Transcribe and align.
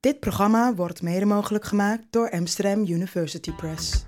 Dit 0.00 0.20
programma 0.20 0.74
wordt 0.74 1.02
mede 1.02 1.24
mogelijk 1.24 1.64
gemaakt 1.64 2.02
door 2.10 2.30
Amsterdam 2.30 2.80
University 2.80 3.52
Press. 3.52 4.04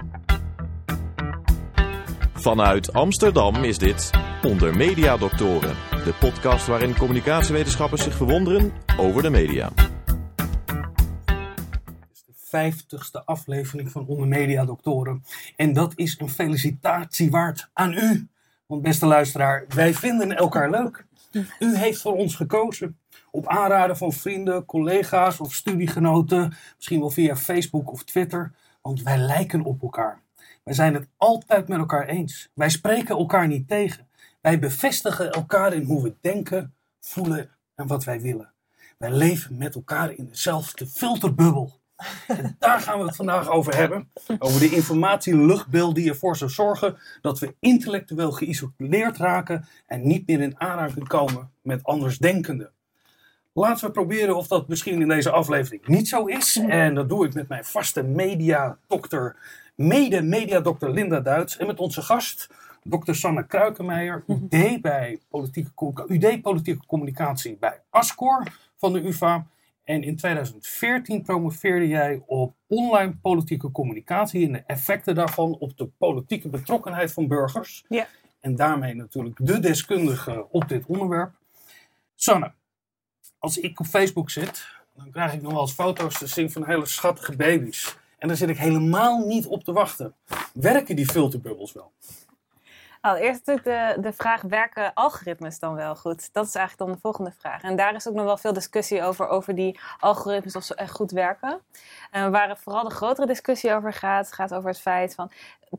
Vanuit 2.32 2.92
Amsterdam 2.92 3.64
is 3.64 3.78
dit 3.78 4.10
Onder 4.42 4.76
Media 4.76 5.16
Doctoren, 5.16 5.76
de 5.90 6.14
podcast 6.20 6.66
waarin 6.66 6.96
communicatiewetenschappers 6.96 8.02
zich 8.02 8.14
verwonderen 8.14 8.72
over 8.98 9.22
de 9.22 9.30
media. 9.30 9.72
de 11.26 12.34
vijftigste 12.34 13.24
aflevering 13.24 13.90
van 13.90 14.06
Onder 14.06 14.28
Media 14.28 14.64
Doctoren. 14.64 15.24
En 15.56 15.72
dat 15.72 15.92
is 15.96 16.18
een 16.18 16.30
felicitatie 16.30 17.30
waard 17.30 17.70
aan 17.72 17.92
u. 17.92 18.28
Want 18.66 18.82
beste 18.82 19.06
luisteraar, 19.06 19.64
wij 19.74 19.94
vinden 19.94 20.36
elkaar 20.36 20.70
leuk. 20.70 21.08
U 21.58 21.76
heeft 21.76 22.00
voor 22.00 22.16
ons 22.16 22.34
gekozen. 22.34 22.98
Op 23.30 23.48
aanraden 23.48 23.96
van 23.96 24.12
vrienden, 24.12 24.64
collega's 24.64 25.40
of 25.40 25.54
studiegenoten. 25.54 26.54
Misschien 26.76 27.00
wel 27.00 27.10
via 27.10 27.36
Facebook 27.36 27.92
of 27.92 28.04
Twitter. 28.04 28.54
Want 28.82 29.02
wij 29.02 29.18
lijken 29.18 29.62
op 29.62 29.82
elkaar. 29.82 30.22
Wij 30.64 30.74
zijn 30.74 30.94
het 30.94 31.08
altijd 31.16 31.68
met 31.68 31.78
elkaar 31.78 32.06
eens. 32.06 32.50
Wij 32.54 32.68
spreken 32.68 33.16
elkaar 33.16 33.46
niet 33.46 33.68
tegen. 33.68 34.08
Wij 34.40 34.58
bevestigen 34.58 35.32
elkaar 35.32 35.72
in 35.72 35.84
hoe 35.84 36.02
we 36.02 36.14
denken, 36.20 36.74
voelen 37.00 37.50
en 37.74 37.86
wat 37.86 38.04
wij 38.04 38.20
willen. 38.20 38.52
Wij 38.98 39.12
leven 39.12 39.56
met 39.56 39.74
elkaar 39.74 40.12
in 40.12 40.26
dezelfde 40.26 40.86
filterbubbel. 40.86 41.79
Daar 42.58 42.80
gaan 42.80 42.98
we 42.98 43.04
het 43.04 43.16
vandaag 43.16 43.48
over 43.48 43.76
hebben. 43.76 44.10
Over 44.38 44.60
de 44.60 44.70
informatieluchtbeeld 44.70 45.94
die 45.94 46.08
ervoor 46.08 46.36
zou 46.36 46.50
zorgen 46.50 46.98
dat 47.20 47.38
we 47.38 47.54
intellectueel 47.60 48.32
geïsoleerd 48.32 49.16
raken 49.16 49.68
en 49.86 50.06
niet 50.06 50.26
meer 50.26 50.40
in 50.40 50.60
aanraking 50.60 51.08
komen 51.08 51.50
met 51.62 51.84
andersdenkenden. 51.84 52.70
Laten 53.52 53.86
we 53.86 53.92
proberen 53.92 54.36
of 54.36 54.46
dat 54.46 54.68
misschien 54.68 55.00
in 55.00 55.08
deze 55.08 55.30
aflevering 55.30 55.86
niet 55.86 56.08
zo 56.08 56.24
is. 56.24 56.56
En 56.56 56.94
dat 56.94 57.08
doe 57.08 57.26
ik 57.26 57.34
met 57.34 57.48
mijn 57.48 57.64
vaste 57.64 58.02
mediadokter, 58.02 59.36
mede-mediadokter 59.74 60.90
Linda 60.90 61.20
Duits. 61.20 61.56
En 61.56 61.66
met 61.66 61.78
onze 61.78 62.02
gast, 62.02 62.48
dokter 62.82 63.16
Sanne 63.16 63.46
Kruikenmeijer, 63.46 64.24
UD, 64.26 64.82
bij 64.82 65.20
politieke, 65.28 66.04
UD 66.06 66.42
Politieke 66.42 66.86
Communicatie 66.86 67.56
bij 67.60 67.80
ASCOR 67.90 68.46
van 68.76 68.92
de 68.92 69.06
UvA. 69.06 69.46
En 69.90 70.02
in 70.02 70.16
2014 70.16 71.22
promoveerde 71.22 71.88
jij 71.88 72.22
op 72.26 72.54
online 72.66 73.16
politieke 73.22 73.70
communicatie 73.70 74.46
en 74.46 74.52
de 74.52 74.62
effecten 74.66 75.14
daarvan 75.14 75.56
op 75.58 75.76
de 75.76 75.86
politieke 75.86 76.48
betrokkenheid 76.48 77.12
van 77.12 77.28
burgers. 77.28 77.84
Ja. 77.88 78.06
En 78.40 78.56
daarmee 78.56 78.94
natuurlijk 78.94 79.36
de 79.38 79.58
deskundige 79.58 80.46
op 80.50 80.68
dit 80.68 80.86
onderwerp. 80.86 81.34
Sanne, 82.14 82.52
als 83.38 83.58
ik 83.58 83.80
op 83.80 83.86
Facebook 83.86 84.30
zit, 84.30 84.66
dan 84.94 85.10
krijg 85.10 85.32
ik 85.32 85.42
nog 85.42 85.52
wel 85.52 85.60
eens 85.60 85.72
foto's 85.72 86.18
te 86.18 86.26
zien 86.26 86.50
van 86.50 86.66
hele 86.66 86.86
schattige 86.86 87.36
baby's. 87.36 87.96
En 88.18 88.28
daar 88.28 88.36
zit 88.36 88.48
ik 88.48 88.58
helemaal 88.58 89.26
niet 89.26 89.46
op 89.46 89.64
te 89.64 89.72
wachten. 89.72 90.14
Werken 90.52 90.96
die 90.96 91.10
filterbubbels 91.10 91.72
wel? 91.72 91.92
Allereerst 93.00 93.46
natuurlijk 93.46 93.94
de, 93.96 94.00
de 94.02 94.12
vraag, 94.12 94.42
werken 94.42 94.94
algoritmes 94.94 95.58
dan 95.58 95.74
wel 95.74 95.96
goed? 95.96 96.32
Dat 96.32 96.46
is 96.46 96.54
eigenlijk 96.54 96.86
dan 96.86 96.96
de 96.96 97.02
volgende 97.02 97.32
vraag. 97.38 97.62
En 97.62 97.76
daar 97.76 97.94
is 97.94 98.08
ook 98.08 98.14
nog 98.14 98.24
wel 98.24 98.36
veel 98.36 98.52
discussie 98.52 99.02
over, 99.02 99.28
over 99.28 99.54
die 99.54 99.80
algoritmes, 99.98 100.56
of 100.56 100.62
ze 100.62 100.74
echt 100.74 100.90
goed 100.90 101.10
werken. 101.10 101.60
En 102.10 102.30
waar 102.30 102.58
vooral 102.58 102.84
de 102.84 102.94
grotere 102.94 103.26
discussie 103.26 103.72
over 103.74 103.92
gaat, 103.92 104.32
gaat 104.32 104.54
over 104.54 104.68
het 104.68 104.80
feit 104.80 105.14
van, 105.14 105.30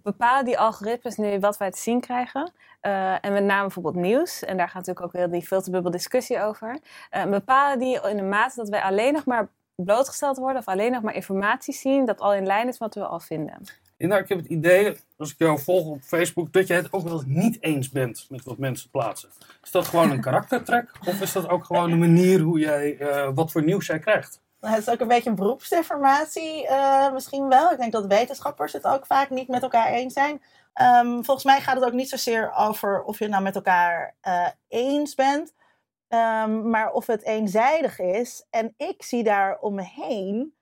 bepalen 0.04 0.46
die 0.46 0.60
algoritmes 0.60 1.16
nu 1.16 1.40
wat 1.40 1.58
wij 1.58 1.72
te 1.72 1.80
zien 1.80 2.00
krijgen? 2.00 2.52
Eh, 2.80 3.26
en 3.26 3.34
met 3.34 3.44
name 3.44 3.62
bijvoorbeeld 3.62 3.96
nieuws, 3.96 4.44
en 4.44 4.58
daar 4.58 4.68
gaat 4.68 4.86
natuurlijk 4.86 5.06
ook 5.06 5.14
heel 5.14 5.30
die 5.30 5.48
filterbubbel 5.48 5.92
discussie 5.92 6.42
over. 6.42 6.80
Eh, 7.10 7.26
bepalen 7.26 7.80
die 7.80 8.02
in 8.10 8.18
de 8.18 8.24
mate 8.24 8.56
dat 8.56 8.70
wij 8.70 8.82
alleen 8.82 9.14
nog 9.14 9.26
maar 9.26 9.50
blootgesteld 9.76 10.38
worden, 10.38 10.58
of 10.58 10.68
alleen 10.68 10.92
nog 10.92 11.02
maar 11.02 11.16
informatie 11.16 11.74
zien, 11.74 12.06
dat 12.06 12.20
al 12.20 12.34
in 12.34 12.46
lijn 12.46 12.68
is 12.68 12.78
wat 12.78 12.96
we 12.96 13.06
al 13.06 13.20
vinden. 13.20 13.64
Inderdaad, 14.02 14.30
ik 14.30 14.36
heb 14.36 14.38
het 14.38 14.52
idee, 14.52 14.98
als 15.18 15.32
ik 15.32 15.38
jou 15.38 15.60
volg 15.60 15.86
op 15.86 16.02
Facebook, 16.02 16.54
dat 16.54 16.68
jij 16.68 16.78
het 16.78 16.94
ook 16.94 17.04
wel 17.04 17.24
niet 17.26 17.64
eens 17.64 17.90
bent 17.90 18.26
met 18.30 18.44
wat 18.44 18.58
mensen 18.58 18.90
plaatsen. 18.90 19.30
Is 19.64 19.72
dat 19.72 19.86
gewoon 19.86 20.12
een 20.12 20.22
karaktertrek? 20.30 20.92
Of 21.06 21.22
is 21.22 21.32
dat 21.32 21.50
ook 21.50 21.64
gewoon 21.64 21.92
een 21.92 22.00
manier 22.00 22.40
hoe 22.40 22.60
jij, 22.60 22.98
eh, 22.98 23.30
wat 23.34 23.52
voor 23.52 23.64
nieuws 23.64 23.86
jij 23.86 24.00
krijgt? 24.00 24.42
Nou, 24.60 24.74
Het 24.74 24.88
is 24.88 24.94
ook 24.94 25.00
een 25.00 25.08
beetje 25.08 25.30
een 25.30 25.36
beroepsdeformatie 25.36 26.68
eh, 26.68 27.14
misschien 27.14 27.48
wel. 27.48 27.72
Ik 27.72 27.78
denk 27.78 27.92
dat 27.92 28.06
wetenschappers 28.06 28.74
het 28.74 28.86
ook 28.86 29.06
vaak 29.06 29.30
niet 29.30 29.48
met 29.48 29.62
elkaar 29.62 29.92
eens 29.92 30.14
zijn. 30.14 30.42
Ehm, 30.74 31.22
volgens 31.22 31.44
mij 31.44 31.62
gaat 31.62 31.76
het 31.76 31.84
ook 31.84 31.94
niet 31.94 32.10
zozeer 32.10 32.54
over 32.56 33.04
of 33.04 33.18
je 33.18 33.24
het 33.24 33.34
nou 33.34 33.44
met 33.44 33.56
elkaar 33.56 34.16
eh, 34.22 34.48
eens 34.68 35.16
bent, 35.16 35.54
ehm, 36.08 36.70
maar 36.70 36.92
of 36.92 37.08
het 37.08 37.24
eenzijdig 37.24 38.00
is. 38.00 38.46
En 38.50 38.74
ik 38.78 39.04
zie 39.04 39.24
daar 39.24 39.58
om 39.60 39.76
me 39.76 39.84
heen 39.84 40.54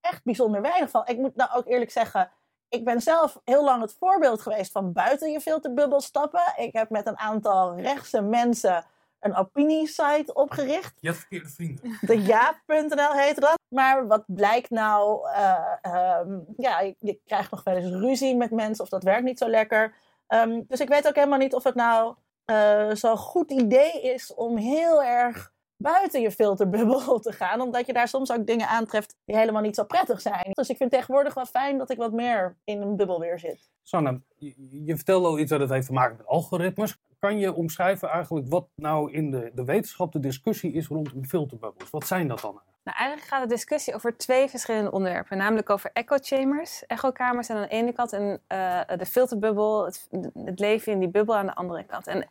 echt 0.00 0.24
bijzonder 0.24 0.62
weinig 0.62 0.90
van. 0.90 1.02
Ik 1.06 1.18
moet 1.18 1.36
nou 1.36 1.50
ook 1.54 1.66
eerlijk 1.66 1.90
zeggen, 1.90 2.30
ik 2.74 2.84
ben 2.84 3.00
zelf 3.00 3.40
heel 3.44 3.64
lang 3.64 3.80
het 3.80 3.96
voorbeeld 3.98 4.42
geweest 4.42 4.72
van 4.72 4.92
buiten 4.92 5.30
je 5.30 5.40
filterbubbel 5.40 6.00
stappen. 6.00 6.52
Ik 6.56 6.72
heb 6.72 6.90
met 6.90 7.06
een 7.06 7.18
aantal 7.18 7.76
rechtse 7.80 8.22
mensen 8.22 8.84
een 9.20 9.36
opiniesite 9.36 10.34
opgericht. 10.34 10.94
Je 11.00 11.08
hebt 11.08 11.20
verkeerde 11.20 11.48
vrienden. 11.48 11.98
De 12.00 12.22
jaap.nl 12.22 13.12
heette 13.12 13.40
dat. 13.40 13.58
Maar 13.68 14.06
wat 14.06 14.24
blijkt 14.26 14.70
nou? 14.70 15.28
eh, 15.28 15.76
ehm, 15.82 16.38
ja, 16.56 16.80
je, 16.80 16.94
je 16.98 17.20
krijgt 17.26 17.50
nog 17.50 17.62
wel 17.62 17.76
eens 17.76 17.90
ruzie 17.90 18.36
met 18.36 18.50
mensen 18.50 18.84
of 18.84 18.90
dat 18.90 19.02
werkt 19.02 19.24
niet 19.24 19.38
zo 19.38 19.48
lekker. 19.48 19.94
Ehm, 20.26 20.62
dus 20.68 20.80
ik 20.80 20.88
weet 20.88 21.08
ook 21.08 21.14
helemaal 21.14 21.38
niet 21.38 21.54
of 21.54 21.64
het 21.64 21.74
nou 21.74 22.14
eh, 22.44 22.90
zo'n 22.92 23.16
goed 23.16 23.50
idee 23.50 24.02
is 24.02 24.34
om 24.34 24.56
heel 24.56 25.02
erg 25.02 25.52
buiten 25.76 26.20
je 26.20 26.30
filterbubbel 26.30 27.20
te 27.20 27.32
gaan. 27.32 27.60
Omdat 27.60 27.86
je 27.86 27.92
daar 27.92 28.08
soms 28.08 28.32
ook 28.32 28.46
dingen 28.46 28.68
aantreft 28.68 29.16
die 29.24 29.36
helemaal 29.36 29.62
niet 29.62 29.74
zo 29.74 29.84
prettig 29.84 30.20
zijn. 30.20 30.50
Dus 30.50 30.68
ik 30.68 30.76
vind 30.76 30.90
tegenwoordig 30.90 31.34
wel 31.34 31.46
fijn 31.46 31.78
dat 31.78 31.90
ik 31.90 31.96
wat 31.96 32.12
meer 32.12 32.56
in 32.64 32.80
een 32.82 32.96
bubbel 32.96 33.20
weer 33.20 33.38
zit. 33.38 33.70
Sanne, 33.82 34.20
je, 34.36 34.84
je 34.84 34.96
vertelde 34.96 35.26
al 35.26 35.38
iets 35.38 35.50
dat 35.50 35.60
het 35.60 35.70
heeft 35.70 35.86
te 35.86 35.92
maken 35.92 36.16
met 36.16 36.26
algoritmes. 36.26 36.96
Kan 37.18 37.38
je 37.38 37.54
omschrijven 37.54 38.08
eigenlijk 38.08 38.48
wat 38.48 38.68
nou 38.74 39.12
in 39.12 39.30
de, 39.30 39.50
de 39.54 39.64
wetenschap 39.64 40.12
de 40.12 40.20
discussie 40.20 40.72
is 40.72 40.86
rondom 40.86 41.24
filterbubbels? 41.24 41.90
Wat 41.90 42.06
zijn 42.06 42.28
dat 42.28 42.40
dan? 42.40 42.60
Nou, 42.84 42.96
eigenlijk 42.96 43.28
gaat 43.28 43.42
de 43.42 43.54
discussie 43.54 43.94
over 43.94 44.16
twee 44.16 44.48
verschillende 44.48 44.90
onderwerpen. 44.90 45.36
Namelijk 45.36 45.70
over 45.70 45.90
echo 45.92 46.16
chambers, 46.20 46.86
echokamers 46.86 47.50
aan 47.50 47.62
de 47.62 47.68
ene 47.68 47.92
kant 47.92 48.12
en 48.12 48.40
eh, 48.46 48.80
de 48.96 49.06
filterbubbel, 49.06 49.84
het, 49.84 50.08
het 50.44 50.58
leven 50.58 50.92
in 50.92 50.98
die 50.98 51.08
bubbel 51.08 51.36
aan 51.36 51.46
de 51.46 51.54
andere 51.54 51.84
kant. 51.84 52.06
En 52.06 52.28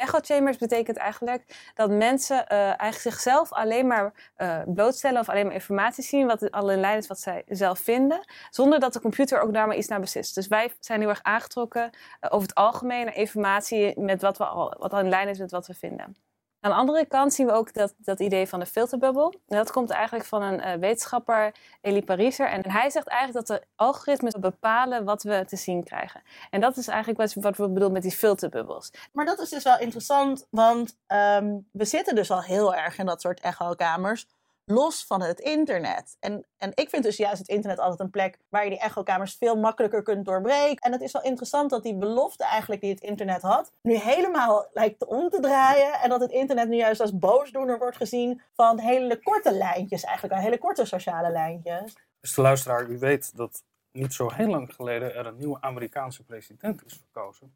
echo 0.00 0.18
chambers 0.20 0.56
betekent 0.56 0.96
eigenlijk 0.96 1.72
dat 1.74 1.90
mensen 1.90 2.46
eh, 2.46 2.58
eigenlijk 2.58 3.00
zichzelf 3.00 3.52
alleen 3.52 3.86
maar 3.86 4.32
eh, 4.36 4.60
blootstellen 4.66 5.20
of 5.20 5.28
alleen 5.28 5.46
maar 5.46 5.54
informatie 5.54 6.04
zien 6.04 6.26
wat 6.26 6.50
al 6.50 6.70
in 6.70 6.80
lijn 6.80 6.98
is 6.98 7.06
wat 7.06 7.20
zij 7.20 7.42
zelf 7.46 7.78
vinden, 7.78 8.20
zonder 8.50 8.80
dat 8.80 8.92
de 8.92 9.00
computer 9.00 9.40
ook 9.40 9.52
daar 9.52 9.66
maar 9.66 9.76
iets 9.76 9.88
naar 9.88 10.00
beslist. 10.00 10.34
Dus 10.34 10.46
wij 10.48 10.72
zijn 10.80 11.00
heel 11.00 11.08
erg 11.08 11.22
aangetrokken 11.22 11.90
eh, 12.20 12.30
over 12.32 12.48
het 12.48 12.56
algemeen 12.56 13.04
naar 13.04 13.16
informatie 13.16 14.00
met 14.00 14.22
wat, 14.22 14.38
we 14.38 14.44
al, 14.44 14.74
wat 14.78 14.92
al 14.92 15.00
in 15.00 15.08
lijn 15.08 15.28
is 15.28 15.38
met 15.38 15.50
wat 15.50 15.66
we 15.66 15.74
vinden. 15.74 16.16
Aan 16.60 16.70
de 16.70 16.76
andere 16.76 17.06
kant 17.06 17.32
zien 17.32 17.46
we 17.46 17.52
ook 17.52 17.72
dat, 17.74 17.94
dat 17.96 18.20
idee 18.20 18.46
van 18.46 18.60
de 18.60 18.66
filterbubbel. 18.66 19.34
Dat 19.46 19.70
komt 19.70 19.90
eigenlijk 19.90 20.24
van 20.24 20.42
een 20.42 20.60
eh, 20.60 20.78
wetenschapper, 20.78 21.54
Elie 21.80 22.04
Pariser. 22.04 22.48
En 22.48 22.70
hij 22.70 22.90
zegt 22.90 23.06
eigenlijk 23.06 23.46
dat 23.46 23.58
de 23.58 23.66
algoritmes 23.76 24.34
bepalen 24.34 25.04
wat 25.04 25.22
we 25.22 25.44
te 25.46 25.56
zien 25.56 25.84
krijgen. 25.84 26.22
En 26.50 26.60
dat 26.60 26.76
is 26.76 26.88
eigenlijk 26.88 27.18
wat, 27.18 27.34
wat 27.44 27.56
we 27.56 27.66
bedoelen 27.66 27.92
met 27.92 28.02
die 28.02 28.10
filterbubbels. 28.10 28.92
Maar 29.12 29.24
dat 29.24 29.40
is 29.40 29.48
dus 29.48 29.64
wel 29.64 29.78
interessant, 29.78 30.46
want 30.50 30.96
ehm, 31.06 31.58
we 31.72 31.84
zitten 31.84 32.14
dus 32.14 32.30
al 32.30 32.42
heel 32.42 32.74
erg 32.74 32.98
in 32.98 33.06
dat 33.06 33.20
soort 33.20 33.40
echokamers, 33.40 34.26
los 34.70 35.04
van 35.06 35.22
het 35.22 35.40
internet. 35.40 36.16
En, 36.20 36.46
en 36.56 36.72
ik 36.74 36.88
vind 36.88 37.02
dus 37.02 37.16
juist 37.16 37.38
het 37.38 37.48
internet 37.48 37.78
altijd 37.78 38.00
een 38.00 38.10
plek 38.10 38.38
waar 38.48 38.64
je 38.64 38.70
die 38.70 38.78
echokamers 38.78 39.34
veel 39.34 39.56
makkelijker 39.56 40.02
kunt 40.02 40.24
doorbreken. 40.24 40.76
En 40.76 40.92
het 40.92 41.00
is 41.00 41.12
wel 41.12 41.22
interessant 41.22 41.70
dat 41.70 41.82
die 41.82 41.96
belofte 41.96 42.44
eigenlijk 42.44 42.80
die 42.80 42.90
het 42.90 43.00
internet 43.00 43.42
had, 43.42 43.72
nu 43.82 43.96
helemaal 43.96 44.68
lijkt 44.72 45.04
om 45.04 45.28
te 45.28 45.40
draaien. 45.40 45.92
En 45.92 46.08
dat 46.08 46.20
het 46.20 46.30
internet 46.30 46.68
nu 46.68 46.76
juist 46.76 47.00
als 47.00 47.18
boosdoener 47.18 47.78
wordt 47.78 47.96
gezien 47.96 48.42
van 48.52 48.78
hele 48.78 49.22
korte 49.22 49.52
lijntjes, 49.52 50.04
eigenlijk 50.04 50.34
al 50.34 50.42
hele 50.42 50.58
korte 50.58 50.84
sociale 50.84 51.30
lijntjes. 51.30 51.96
Beste 52.20 52.40
luisteraar, 52.40 52.88
u 52.88 52.98
weet 52.98 53.36
dat 53.36 53.62
niet 53.92 54.14
zo 54.14 54.30
heel 54.30 54.48
lang 54.48 54.74
geleden 54.74 55.14
er 55.14 55.26
een 55.26 55.36
nieuwe 55.36 55.60
Amerikaanse 55.60 56.24
president 56.24 56.84
is 56.84 56.94
verkozen. 56.94 57.54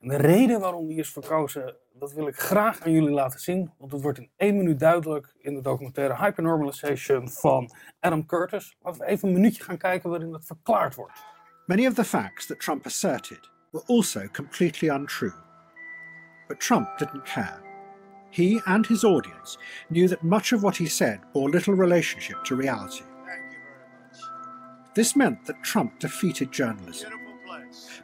En 0.00 0.08
de 0.08 0.16
reden 0.16 0.60
waarom 0.60 0.86
die 0.86 0.98
is 0.98 1.12
verkozen, 1.12 1.76
dat 2.00 2.12
wil 2.12 2.26
ik 2.26 2.36
graag 2.36 2.80
aan 2.80 2.92
jullie 2.92 3.10
laten 3.10 3.40
zien. 3.40 3.70
Want 3.78 3.92
het 3.92 4.02
wordt 4.02 4.18
in 4.18 4.30
één 4.36 4.56
minuut 4.56 4.78
duidelijk 4.78 5.34
in 5.38 5.54
de 5.54 5.60
documentaire 5.60 6.16
Hypernormalization 6.16 7.28
van 7.28 7.70
Adam 8.00 8.26
Curtis. 8.26 8.76
Laten 8.82 9.00
we 9.00 9.06
even 9.06 9.28
een 9.28 9.34
minuutje 9.34 9.62
gaan 9.62 9.76
kijken 9.76 10.10
waarin 10.10 10.30
dat 10.30 10.46
verklaard 10.46 10.94
wordt. 10.94 11.24
Many 11.66 11.86
of 11.86 11.94
the 11.94 12.04
facts 12.04 12.46
that 12.46 12.60
Trump 12.60 12.86
asserted 12.86 13.50
were 13.70 13.86
also 13.86 14.28
completely 14.32 14.88
untrue. 14.88 15.32
But 16.48 16.60
Trump 16.60 16.98
didn't 16.98 17.24
care. 17.24 17.60
He 18.30 18.60
and 18.64 18.86
his 18.86 19.04
audience 19.04 19.58
knew 19.88 20.08
that 20.08 20.22
much 20.22 20.52
of 20.52 20.60
what 20.60 20.76
he 20.76 20.86
said 20.86 21.18
bore 21.32 21.50
little 21.50 21.74
relationship 21.74 22.44
to 22.44 22.56
reality. 22.56 23.04
This 24.94 25.14
meant 25.14 25.44
that 25.44 25.62
Trump 25.62 25.98
defeated 25.98 26.52
journalism. 26.52 27.10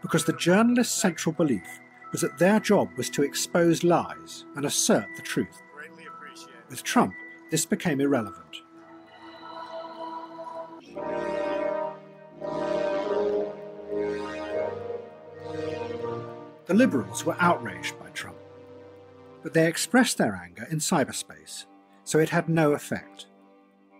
Because 0.03 0.25
the 0.25 0.37
journalists' 0.39 1.01
central 1.01 1.35
belief 1.35 1.81
was 2.17 2.23
that 2.23 2.39
their 2.39 2.59
job 2.59 2.89
was 2.97 3.11
to 3.11 3.23
expose 3.23 3.85
lies 3.85 4.47
and 4.55 4.65
assert 4.65 5.07
the 5.17 5.23
truth. 5.23 5.61
With 6.71 6.83
Trump, 6.83 7.13
this 7.51 7.67
became 7.67 8.01
irrelevant. 8.01 8.63
The 16.65 16.73
Liberals 16.73 17.27
were 17.27 17.37
outraged 17.39 17.99
by 17.99 18.09
Trump, 18.15 18.39
but 19.43 19.53
they 19.53 19.67
expressed 19.67 20.17
their 20.17 20.41
anger 20.43 20.67
in 20.71 20.79
cyberspace, 20.79 21.67
so 22.05 22.19
it 22.19 22.31
had 22.31 22.49
no 22.49 22.73
effect, 22.73 23.27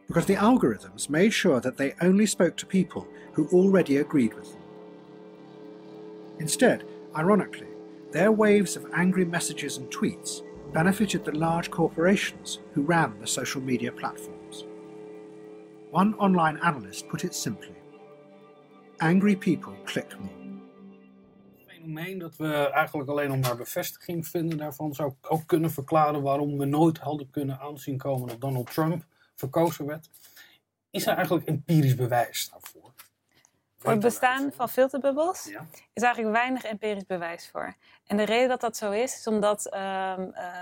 because 0.07 0.25
the 0.25 0.37
algorithms 0.37 1.11
made 1.11 1.35
sure 1.35 1.61
that 1.61 1.77
they 1.77 1.93
only 2.01 2.25
spoke 2.25 2.57
to 2.57 2.65
people 2.65 3.07
who 3.35 3.47
already 3.49 3.99
agreed 3.99 4.33
with 4.33 4.53
them. 4.53 4.63
Instead, 6.39 6.83
ironically, 7.15 7.67
their 8.13 8.33
waves 8.33 8.77
of 8.77 8.87
angry 8.93 9.25
messages 9.25 9.79
and 9.79 9.91
tweets 9.91 10.43
benefited 10.73 11.25
the 11.25 11.33
large 11.33 11.71
corporations 11.71 12.61
who 12.73 12.83
ran 12.83 13.19
the 13.21 13.27
social 13.27 13.63
media 13.63 13.93
platforms. 13.93 14.65
One 15.91 16.15
online 16.15 16.59
analyst 16.63 17.09
put 17.09 17.25
it 17.25 17.35
simply 17.35 17.75
angry 19.01 19.37
people 19.37 19.77
click 19.85 20.19
more. 20.19 20.47
fenomeen 21.87 22.19
dat 22.19 22.37
we 22.37 22.71
eigenlijk 22.71 23.09
alleen 23.09 23.29
nog 23.29 23.41
maar 23.41 23.57
bevestiging 23.57 24.27
vinden 24.27 24.59
daarvan 24.59 24.95
zou 24.95 25.13
ook 25.21 25.47
kunnen 25.47 25.71
verklaren 25.71 26.23
waarom 26.23 26.59
we 26.59 26.65
nooit 26.65 26.99
hadden 26.99 27.31
kunnen 27.31 27.59
aanzien 27.59 27.99
komen 27.99 28.29
dat 28.29 28.41
Donald 28.41 28.73
Trump 28.73 29.05
verkozen 29.35 29.87
werd. 29.87 30.11
Is 30.91 31.07
er 31.07 31.15
eigenlijk 31.15 31.47
empirisch 31.47 31.95
bewijs 31.95 32.51
daarvoor? 32.51 32.93
Voor 33.87 33.95
het 33.95 34.05
bestaan 34.05 34.53
van 34.53 34.69
filterbubbels 34.69 35.45
Ja. 35.45 35.67
is 35.93 36.03
eigenlijk 36.03 36.35
weinig 36.37 36.65
empirisch 36.65 37.07
bewijs 37.07 37.49
voor. 37.49 37.75
En 38.07 38.17
de 38.17 38.23
reden 38.23 38.49
dat 38.49 38.61
dat 38.61 38.77
zo 38.77 38.91
is, 38.91 39.15
is 39.17 39.27
omdat 39.27 39.67
ehm, 39.67 40.29
eh, 40.33 40.53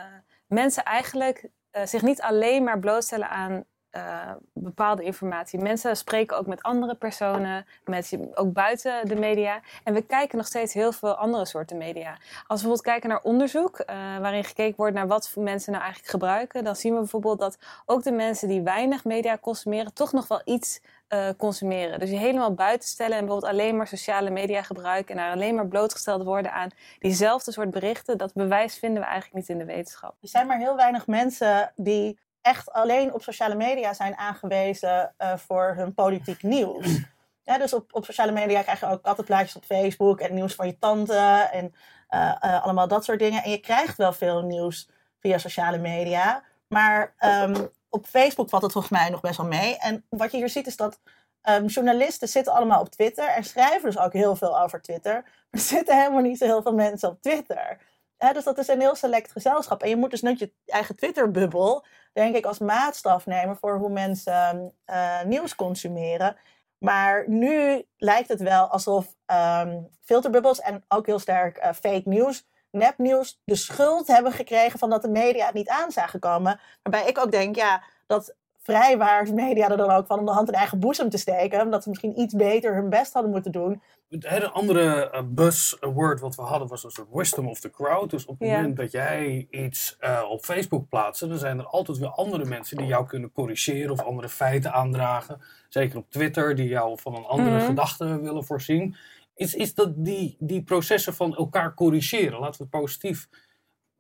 mensen 0.47 0.85
eigenlijk 0.85 1.49
eh, 1.71 1.87
zich 1.87 2.03
niet 2.03 2.21
alleen 2.21 2.65
maar 2.65 2.79
blootstellen 2.79 3.29
aan 3.29 3.65
eh, 3.95 4.31
bepaalde 4.53 5.03
informatie. 5.03 5.59
Mensen 5.59 5.97
spreken 5.97 6.39
ook 6.39 6.47
met 6.47 6.63
andere 6.63 6.95
personen, 6.95 7.67
met, 7.85 8.19
ook 8.35 8.53
buiten 8.53 9.09
de 9.09 9.15
media. 9.15 9.61
En 9.85 9.95
we 9.95 10.03
kijken 10.03 10.37
nog 10.37 10.47
steeds 10.47 10.75
heel 10.75 10.93
veel 10.93 11.15
andere 11.15 11.45
soorten 11.45 11.77
media. 11.77 12.11
Als 12.11 12.21
we 12.37 12.47
bijvoorbeeld 12.47 12.83
kijken 12.83 13.09
naar 13.09 13.21
onderzoek, 13.23 13.79
eh, 13.79 13.97
waarin 13.97 14.45
gekeken 14.45 14.77
wordt 14.77 14.95
naar 14.95 15.07
wat 15.07 15.35
mensen 15.39 15.73
nou 15.73 15.85
eigenlijk 15.85 16.13
gebruiken, 16.13 16.65
dan 16.65 16.77
zien 16.77 16.93
we 16.93 16.99
bijvoorbeeld 16.99 17.39
dat 17.39 17.59
ook 17.87 18.03
de 18.03 18.13
mensen 18.13 18.49
die 18.49 18.63
weinig 18.63 19.05
media 19.05 19.39
consumeren, 19.39 19.93
toch 19.93 20.13
nog 20.13 20.29
wel 20.29 20.41
iets 20.45 20.81
eh, 21.09 21.29
consumeren. 21.37 21.99
Dus 21.99 22.11
je 22.11 22.17
helemaal 22.17 22.55
buiten 22.55 22.89
stellen 22.89 23.17
en 23.17 23.25
bijvoorbeeld 23.25 23.53
alleen 23.53 23.77
maar 23.77 23.87
sociale 23.87 24.31
media 24.31 24.63
gebruiken 24.63 25.17
en 25.17 25.23
daar 25.23 25.33
alleen 25.33 25.55
maar 25.55 25.67
blootgesteld 25.67 26.23
worden 26.23 26.53
aan 26.53 26.71
diezelfde 26.99 27.53
soort 27.53 27.71
berichten, 27.71 28.19
dat 28.19 28.33
bewijs 28.33 28.79
vinden 28.79 29.03
we 29.03 29.09
eigenlijk 29.09 29.37
niet 29.37 29.49
in 29.49 29.59
de 29.59 29.73
wetenschap. 29.73 30.15
Er 30.23 30.29
zijn 30.29 30.47
maar 30.47 30.59
heel 30.59 30.77
weinig 30.77 31.07
mensen 31.07 31.73
die 31.77 32.19
echt 32.45 32.73
alleen 32.73 33.13
op 33.13 33.23
sociale 33.23 33.55
media 33.55 33.95
zijn 33.95 34.17
aangewezen 34.17 35.15
eh, 35.17 35.37
voor 35.37 35.75
hun 35.77 35.95
politiek 35.95 36.43
nieuws. 36.43 36.87
Ja, 37.47 37.59
dus 37.59 37.75
op, 37.75 37.95
op 37.95 38.05
sociale 38.05 38.33
media 38.33 38.63
krijg 38.63 38.81
je 38.81 38.87
ook 38.87 39.05
altijd 39.05 39.27
plaatjes 39.27 39.57
op 39.57 39.65
Facebook 39.65 40.21
en 40.21 40.35
nieuws 40.35 40.55
van 40.55 40.67
je 40.67 40.79
tante 40.79 41.49
en 41.53 41.75
eh, 42.09 42.35
eh, 42.41 42.63
allemaal 42.65 42.89
dat 42.89 43.05
soort 43.05 43.19
dingen. 43.19 43.43
En 43.43 43.51
je 43.51 43.59
krijgt 43.59 43.97
wel 43.97 44.13
veel 44.13 44.43
nieuws 44.43 44.89
via 45.21 45.39
sociale 45.39 45.79
media. 45.79 46.43
Maar 46.69 47.15
ehm, 47.19 47.67
op 47.89 48.07
Facebook 48.07 48.49
valt 48.49 48.63
het 48.63 48.73
volgens 48.73 48.93
mij 49.01 49.11
nog 49.11 49.21
best 49.21 49.37
wel 49.37 49.47
mee. 49.47 49.79
En 49.79 50.05
wat 50.09 50.31
je 50.31 50.37
hier 50.37 50.49
ziet 50.49 50.67
is 50.67 50.77
dat 50.77 51.01
ehm, 51.41 51.67
journalisten 51.67 52.29
zitten 52.29 52.53
allemaal 52.53 52.81
op 52.81 52.89
Twitter 52.89 53.29
en 53.29 53.45
schrijven 53.45 53.83
dus 53.83 53.99
ook 53.99 54.13
heel 54.13 54.37
veel 54.37 54.61
over 54.61 54.83
Twitter. 54.83 55.13
Maar 55.23 55.45
er 55.51 55.59
zitten 55.61 55.97
helemaal 55.97 56.23
niet 56.23 56.39
zo 56.39 56.45
heel 56.45 56.63
veel 56.63 56.75
mensen 56.75 57.09
op 57.09 57.23
Twitter. 57.23 57.79
Ja, 58.19 58.33
dus 58.33 58.45
dat 58.45 58.59
is 58.59 58.69
een 58.69 58.81
heel 58.81 58.95
select 58.95 59.33
gezelschap. 59.33 59.83
En 59.83 59.89
je 59.89 59.97
moet 59.97 60.11
dus 60.11 60.23
net 60.23 60.39
je 60.39 60.53
eigen 60.67 60.97
Twitter-bubbel, 60.97 61.85
denk 62.15 62.37
ik, 62.37 62.45
als 62.45 62.59
maatstaf 62.59 63.27
nemen 63.27 63.57
voor 63.57 63.79
hoe 63.79 63.91
mensen 63.91 64.75
eh, 64.85 65.23
nieuws 65.23 65.55
consumeren. 65.55 66.37
Maar 66.79 67.25
nu 67.29 67.85
lijkt 67.97 68.29
het 68.29 68.41
wel 68.41 68.67
alsof 68.67 69.15
ehm, 69.27 69.83
filterbubbels 70.01 70.61
en 70.61 70.85
ook 70.89 71.07
heel 71.07 71.19
sterk 71.19 71.57
eh, 71.57 71.73
fake 71.73 72.09
nieuws, 72.09 72.47
nepnieuws, 72.71 73.41
de 73.45 73.55
schuld 73.55 74.07
hebben 74.07 74.33
gekregen 74.33 74.79
van 74.79 74.91
dat 74.91 75.03
de 75.03 75.09
media 75.09 75.47
het 75.47 75.55
niet 75.55 75.69
aan 75.69 75.91
zagen 75.91 76.21
komen. 76.21 76.61
Waarbij 76.83 77.09
ik 77.09 77.19
ook 77.19 77.31
denk, 77.31 77.57
ja, 77.57 77.83
dat 78.07 78.35
vrijwaars 78.65 79.31
media 79.31 79.71
er 79.71 79.77
dan 79.77 79.91
ook 79.91 80.07
van 80.07 80.19
om 80.19 80.25
de 80.25 80.31
hand 80.33 80.49
in 80.49 80.55
eigen 80.55 80.79
boezem 80.79 81.09
te 81.11 81.19
steken. 81.19 81.61
Omdat 81.61 81.83
ze 81.83 81.89
misschien 81.89 82.21
iets 82.21 82.35
beter 82.35 82.75
hun 82.75 82.89
best 82.91 83.13
hadden 83.13 83.31
moeten 83.31 83.53
doen. 83.53 83.83
Het 84.09 84.29
hele 84.29 84.51
andere 84.51 85.11
uh, 85.15 85.21
buzzword 85.25 86.21
wat 86.21 86.35
we 86.35 86.43
hadden 86.43 86.69
was 86.69 86.85
een 86.85 86.91
soort 86.91 87.09
wisdom 87.13 87.49
of 87.49 87.61
the 87.61 87.71
crowd. 87.71 88.11
Dus 88.11 88.25
op 88.27 88.39
het 88.39 88.49
Ja. 88.49 88.55
moment 88.57 88.77
dat 88.77 88.93
jij 88.93 89.47
iets 89.51 89.97
eh, 89.99 90.23
op 90.29 90.45
Facebook 90.45 90.89
plaatst, 90.89 91.29
dan 91.29 91.39
zijn 91.39 91.59
er 91.59 91.67
altijd 91.67 91.99
weer 91.99 92.09
andere 92.09 92.45
mensen 92.45 92.77
die 92.77 92.87
jou 92.87 93.07
kunnen 93.07 93.33
corrigeren 93.33 93.91
of 93.91 94.03
andere 94.05 94.29
feiten 94.29 94.73
aandragen. 94.73 95.41
Zeker 95.69 95.99
op 95.99 96.11
Twitter, 96.11 96.55
die 96.55 96.69
jou 96.69 96.99
van 97.01 97.15
een 97.15 97.25
andere 97.25 97.57
Mhm. 97.57 97.65
gedachte 97.67 98.21
willen 98.21 98.45
voorzien. 98.45 98.97
Is, 99.35 99.55
is 99.55 99.75
dat 99.75 100.05
die, 100.05 100.37
die 100.39 100.63
processen 100.63 101.15
van 101.15 101.37
elkaar 101.37 101.75
corrigeren, 101.75 102.39
laten 102.41 102.57
we 102.61 102.67
het 102.71 102.81
positief, 102.83 103.29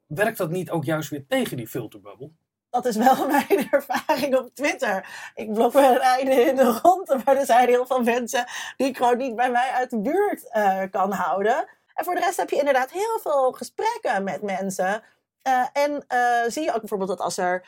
werkt 0.06 0.38
dat 0.38 0.50
niet 0.50 0.70
ook 0.70 0.84
juist 0.84 1.11
weer 1.11 1.25
tegen 1.28 1.56
die 1.56 1.66
filterbubbel? 1.69 2.32
Dat 2.75 2.85
is 2.85 2.97
wel 2.97 3.26
mijn 3.49 3.69
ervaring 3.71 4.37
op 4.37 4.55
Twitter. 4.55 5.06
Ik 5.35 5.53
blok 5.53 5.75
een 5.75 5.99
einde 5.99 6.32
in 6.35 6.56
de 6.56 6.79
ronde, 6.82 7.21
maar 7.25 7.37
er 7.37 7.47
zijn 7.47 7.69
heel 7.69 7.87
veel 7.87 8.03
mensen 8.03 8.44
die 8.76 8.87
ik 8.87 8.97
gewoon 8.97 9.17
niet 9.17 9.37
bij 9.37 9.50
mij 9.50 9.71
uit 9.71 9.91
de 9.91 10.00
buurt 10.00 10.49
eh, 10.50 10.82
kan 10.91 11.12
houden. 11.12 11.69
En 11.94 12.05
voor 12.05 12.15
de 12.15 12.21
rest 12.21 12.37
heb 12.37 12.50
je 12.50 12.59
inderdaad 12.59 12.91
heel 12.91 13.19
veel 13.23 13.53
gesprekken 13.53 14.25
met 14.25 14.43
mensen. 14.43 15.03
Eh, 15.43 15.67
en 15.73 16.05
eh, 16.09 16.19
zie 16.47 16.62
je 16.62 16.73
ook 16.73 16.81
bijvoorbeeld 16.81 17.11
dat 17.11 17.21
als 17.21 17.37
er 17.37 17.65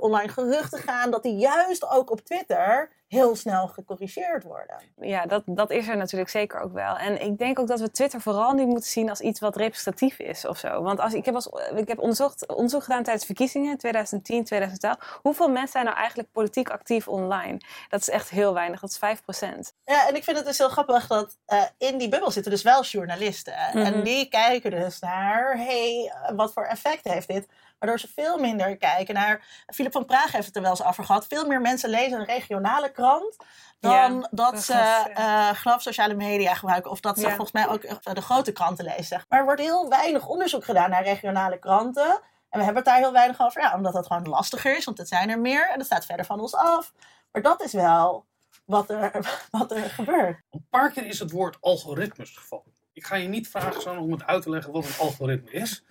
online 0.00 0.28
geruchten 0.28 0.78
gaan, 0.78 1.10
dat 1.10 1.22
die 1.22 1.36
juist 1.36 1.88
ook 1.88 2.10
op 2.10 2.20
Twitter 2.20 2.90
heel 3.12 3.36
snel 3.36 3.68
gecorrigeerd 3.68 4.42
worden. 4.44 4.76
Ja, 5.00 5.26
dat, 5.26 5.42
dat 5.46 5.70
is 5.70 5.88
er 5.88 5.96
natuurlijk 5.96 6.30
zeker 6.30 6.60
ook 6.60 6.72
wel. 6.72 6.96
En 6.96 7.22
ik 7.22 7.38
denk 7.38 7.58
ook 7.58 7.66
dat 7.66 7.80
we 7.80 7.90
Twitter 7.90 8.20
vooral 8.20 8.52
niet 8.52 8.66
moeten 8.66 8.90
zien 8.90 9.08
als 9.08 9.20
iets 9.20 9.40
wat 9.40 9.56
representatief 9.56 10.18
is 10.18 10.46
of 10.46 10.58
zo. 10.58 10.82
Want 10.82 11.00
als, 11.00 11.12
ik 11.14 11.24
heb, 11.24 11.34
als, 11.34 11.48
ik 11.74 11.88
heb 11.88 11.98
onderzocht, 11.98 12.46
onderzoek 12.46 12.82
gedaan 12.82 13.02
tijdens 13.02 13.24
verkiezingen 13.26 13.78
2010, 13.78 14.44
2012. 14.44 15.18
Hoeveel 15.22 15.48
mensen 15.48 15.70
zijn 15.72 15.84
nou 15.84 15.96
eigenlijk 15.96 16.32
politiek 16.32 16.70
actief 16.70 17.08
online? 17.08 17.60
Dat 17.88 18.00
is 18.00 18.08
echt 18.10 18.30
heel 18.30 18.54
weinig, 18.54 18.80
dat 18.80 18.90
is 18.90 18.98
5%. 18.98 19.72
Ja, 19.84 20.08
en 20.08 20.14
ik 20.14 20.24
vind 20.24 20.36
het 20.36 20.46
dus 20.46 20.58
heel 20.58 20.68
grappig 20.68 21.06
dat 21.06 21.38
eh, 21.46 21.62
in 21.78 21.98
die 21.98 22.08
bubbel 22.08 22.30
zitten 22.30 22.52
dus 22.52 22.62
wel 22.62 22.82
journalisten. 22.82 23.54
En 23.56 23.92
Mhm. 23.94 24.02
die 24.02 24.28
kijken 24.28 24.70
dus 24.70 24.98
naar, 25.00 25.56
hey, 25.56 26.12
eh, 26.24 26.34
wat 26.36 26.52
voor 26.52 26.64
effect 26.64 27.04
heeft 27.08 27.28
dit? 27.28 27.46
Waardoor 27.82 28.00
ze 28.00 28.08
veel 28.14 28.38
minder 28.38 28.76
kijken 28.76 29.14
naar... 29.14 29.44
Philip 29.66 29.92
van 29.92 30.04
Praag 30.04 30.32
heeft 30.32 30.46
het 30.46 30.56
er 30.56 30.62
wel 30.62 30.70
eens 30.70 30.84
over 30.84 31.04
gehad. 31.04 31.26
Veel 31.26 31.46
meer 31.46 31.60
mensen 31.60 31.90
lezen 31.90 32.18
een 32.18 32.26
regionale 32.26 32.90
krant... 32.92 33.36
dan 33.80 33.92
Ja, 33.92 34.28
dat 34.30 34.62
ze, 34.62 34.72
eh 35.14 35.48
geloof 35.48 35.82
sociale 35.82 36.14
media 36.14 36.54
gebruiken. 36.54 36.90
Of 36.90 37.00
dat 37.00 37.16
ze 37.18 37.22
Ja. 37.22 37.28
volgens 37.28 37.52
mij 37.52 37.68
ook 37.68 37.82
eh, 37.82 38.14
de 38.14 38.20
grote 38.20 38.52
kranten 38.52 38.84
lezen. 38.84 39.24
Maar 39.28 39.38
er 39.38 39.44
wordt 39.44 39.60
heel 39.60 39.88
weinig 39.88 40.26
onderzoek 40.26 40.64
gedaan 40.64 40.90
naar 40.90 41.02
regionale 41.02 41.58
kranten. 41.58 42.10
En 42.50 42.58
we 42.58 42.64
hebben 42.64 42.76
het 42.76 42.84
daar 42.84 42.96
heel 42.96 43.12
weinig 43.12 43.40
over. 43.40 43.60
Ja, 43.62 43.74
omdat 43.74 43.92
dat 43.92 44.06
gewoon 44.06 44.28
lastiger 44.28 44.76
is, 44.76 44.84
want 44.84 44.98
het 44.98 45.08
zijn 45.08 45.30
er 45.30 45.40
meer. 45.40 45.70
En 45.70 45.76
dat 45.78 45.86
staat 45.86 46.06
verder 46.06 46.26
van 46.26 46.40
ons 46.40 46.54
af. 46.54 46.92
Maar 47.32 47.42
dat 47.42 47.62
is 47.62 47.72
wel 47.72 48.24
wat 48.64 48.90
er, 48.90 49.10
wat 49.50 49.70
er 49.72 49.90
gebeurt. 49.90 50.42
Een 50.50 50.66
paar 50.70 50.90
keer 50.90 51.06
is 51.06 51.18
het 51.18 51.30
woord 51.30 51.56
algoritmes 51.60 52.36
gevallen. 52.36 52.72
Ik 52.92 53.04
ga 53.06 53.14
je 53.16 53.28
niet 53.28 53.48
vragen 53.48 53.98
om 53.98 54.12
het 54.12 54.24
uit 54.24 54.42
te 54.42 54.50
leggen 54.50 54.72
wat 54.72 54.84
een 54.84 54.98
algoritme 54.98 55.50
is. 55.50 55.84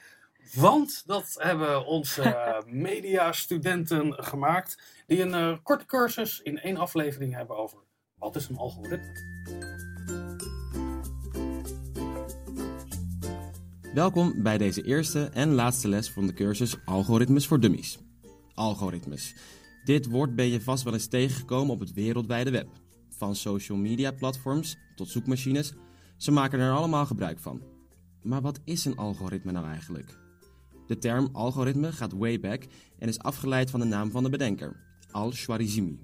Want 0.56 1.04
dat 1.06 1.36
hebben 1.38 1.86
onze 1.86 2.38
mediastudenten 2.68 4.24
gemaakt. 4.24 4.82
Die 5.08 5.22
een 5.22 5.34
eh, 5.34 5.58
korte 5.64 5.86
cursus 5.86 6.42
in 6.42 6.60
één 6.60 6.78
aflevering 6.78 7.36
hebben 7.36 7.58
over 7.58 7.78
wat 8.16 8.36
is 8.36 8.50
een 8.50 8.58
algoritme. 8.58 9.30
Welkom 13.94 14.44
bij 14.44 14.58
deze 14.58 14.84
eerste 14.84 15.30
en 15.34 15.54
laatste 15.54 15.88
les 15.88 16.12
van 16.12 16.28
de 16.28 16.34
cursus 16.34 16.86
Algoritmes 16.86 17.48
voor 17.48 17.60
Dummies. 17.60 18.00
Algoritmes. 18.54 19.36
Dit 19.84 20.06
woord 20.10 20.36
ben 20.36 20.48
je 20.48 20.62
vast 20.62 20.84
wel 20.84 20.94
eens 20.94 21.08
tegengekomen 21.08 21.74
op 21.74 21.80
het 21.80 21.94
wereldwijde 21.94 22.52
web. 22.52 22.68
Van 23.10 23.36
social 23.36 23.78
media 23.78 24.12
platforms 24.12 24.78
tot 24.96 25.10
zoekmachines, 25.10 25.74
ze 26.18 26.32
maken 26.32 26.60
er 26.60 26.72
allemaal 26.72 27.06
gebruik 27.06 27.40
van. 27.40 27.62
Maar 28.22 28.42
wat 28.42 28.60
is 28.64 28.86
een 28.86 28.98
algoritme 28.98 29.52
nou 29.52 29.68
eigenlijk? 29.68 30.21
De 30.92 30.98
term 30.98 31.30
algoritme 31.32 31.92
gaat 31.92 32.12
way 32.12 32.40
back 32.40 32.64
en 32.98 33.08
is 33.08 33.20
afgeleid 33.20 33.70
van 33.70 33.80
de 33.80 33.86
naam 33.86 34.12
van 34.12 34.24
de 34.24 34.30
bedenker, 34.30 34.76
Al-Khwarizmi. 35.12 36.00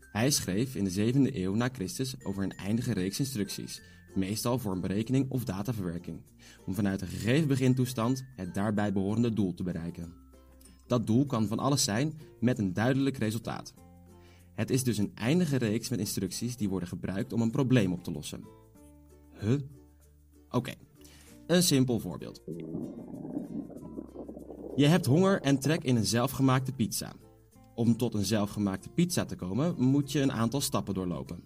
Hij 0.00 0.30
schreef 0.30 0.74
in 0.74 0.84
de 0.84 1.12
7e 1.12 1.34
eeuw 1.34 1.54
na 1.54 1.68
Christus 1.72 2.24
over 2.24 2.42
een 2.42 2.56
eindige 2.56 2.92
reeks 2.92 3.18
instructies, 3.18 3.82
meestal 4.14 4.58
voor 4.58 4.72
een 4.72 4.80
berekening 4.80 5.30
of 5.30 5.44
dataverwerking, 5.44 6.20
om 6.64 6.74
vanuit 6.74 7.00
een 7.00 7.08
gegeven 7.08 7.48
begintoestand 7.48 8.24
het 8.36 8.54
daarbij 8.54 8.92
behorende 8.92 9.32
doel 9.32 9.54
te 9.54 9.62
bereiken. 9.62 10.12
Dat 10.86 11.06
doel 11.06 11.26
kan 11.26 11.46
van 11.46 11.58
alles 11.58 11.84
zijn 11.84 12.20
met 12.40 12.58
een 12.58 12.72
duidelijk 12.72 13.16
resultaat. 13.16 13.74
Het 14.54 14.70
is 14.70 14.84
dus 14.84 14.98
een 14.98 15.12
eindige 15.14 15.56
reeks 15.56 15.88
met 15.88 15.98
instructies 15.98 16.56
die 16.56 16.68
worden 16.68 16.88
gebruikt 16.88 17.32
om 17.32 17.40
een 17.40 17.50
probleem 17.50 17.92
op 17.92 18.04
te 18.04 18.12
lossen. 18.12 18.44
Huh? 19.40 19.60
Oké, 20.50 20.72
een 21.46 21.62
simpel 21.62 21.98
voorbeeld. 21.98 22.42
Je 24.76 24.86
hebt 24.86 25.06
honger 25.06 25.40
en 25.40 25.58
trek 25.58 25.84
in 25.84 25.96
een 25.96 26.04
zelfgemaakte 26.04 26.72
pizza. 26.72 27.12
Om 27.74 27.96
tot 27.96 28.14
een 28.14 28.24
zelfgemaakte 28.24 28.88
pizza 28.88 29.24
te 29.24 29.36
komen, 29.36 29.74
moet 29.78 30.12
je 30.12 30.20
een 30.20 30.32
aantal 30.32 30.60
stappen 30.60 30.94
doorlopen. 30.94 31.42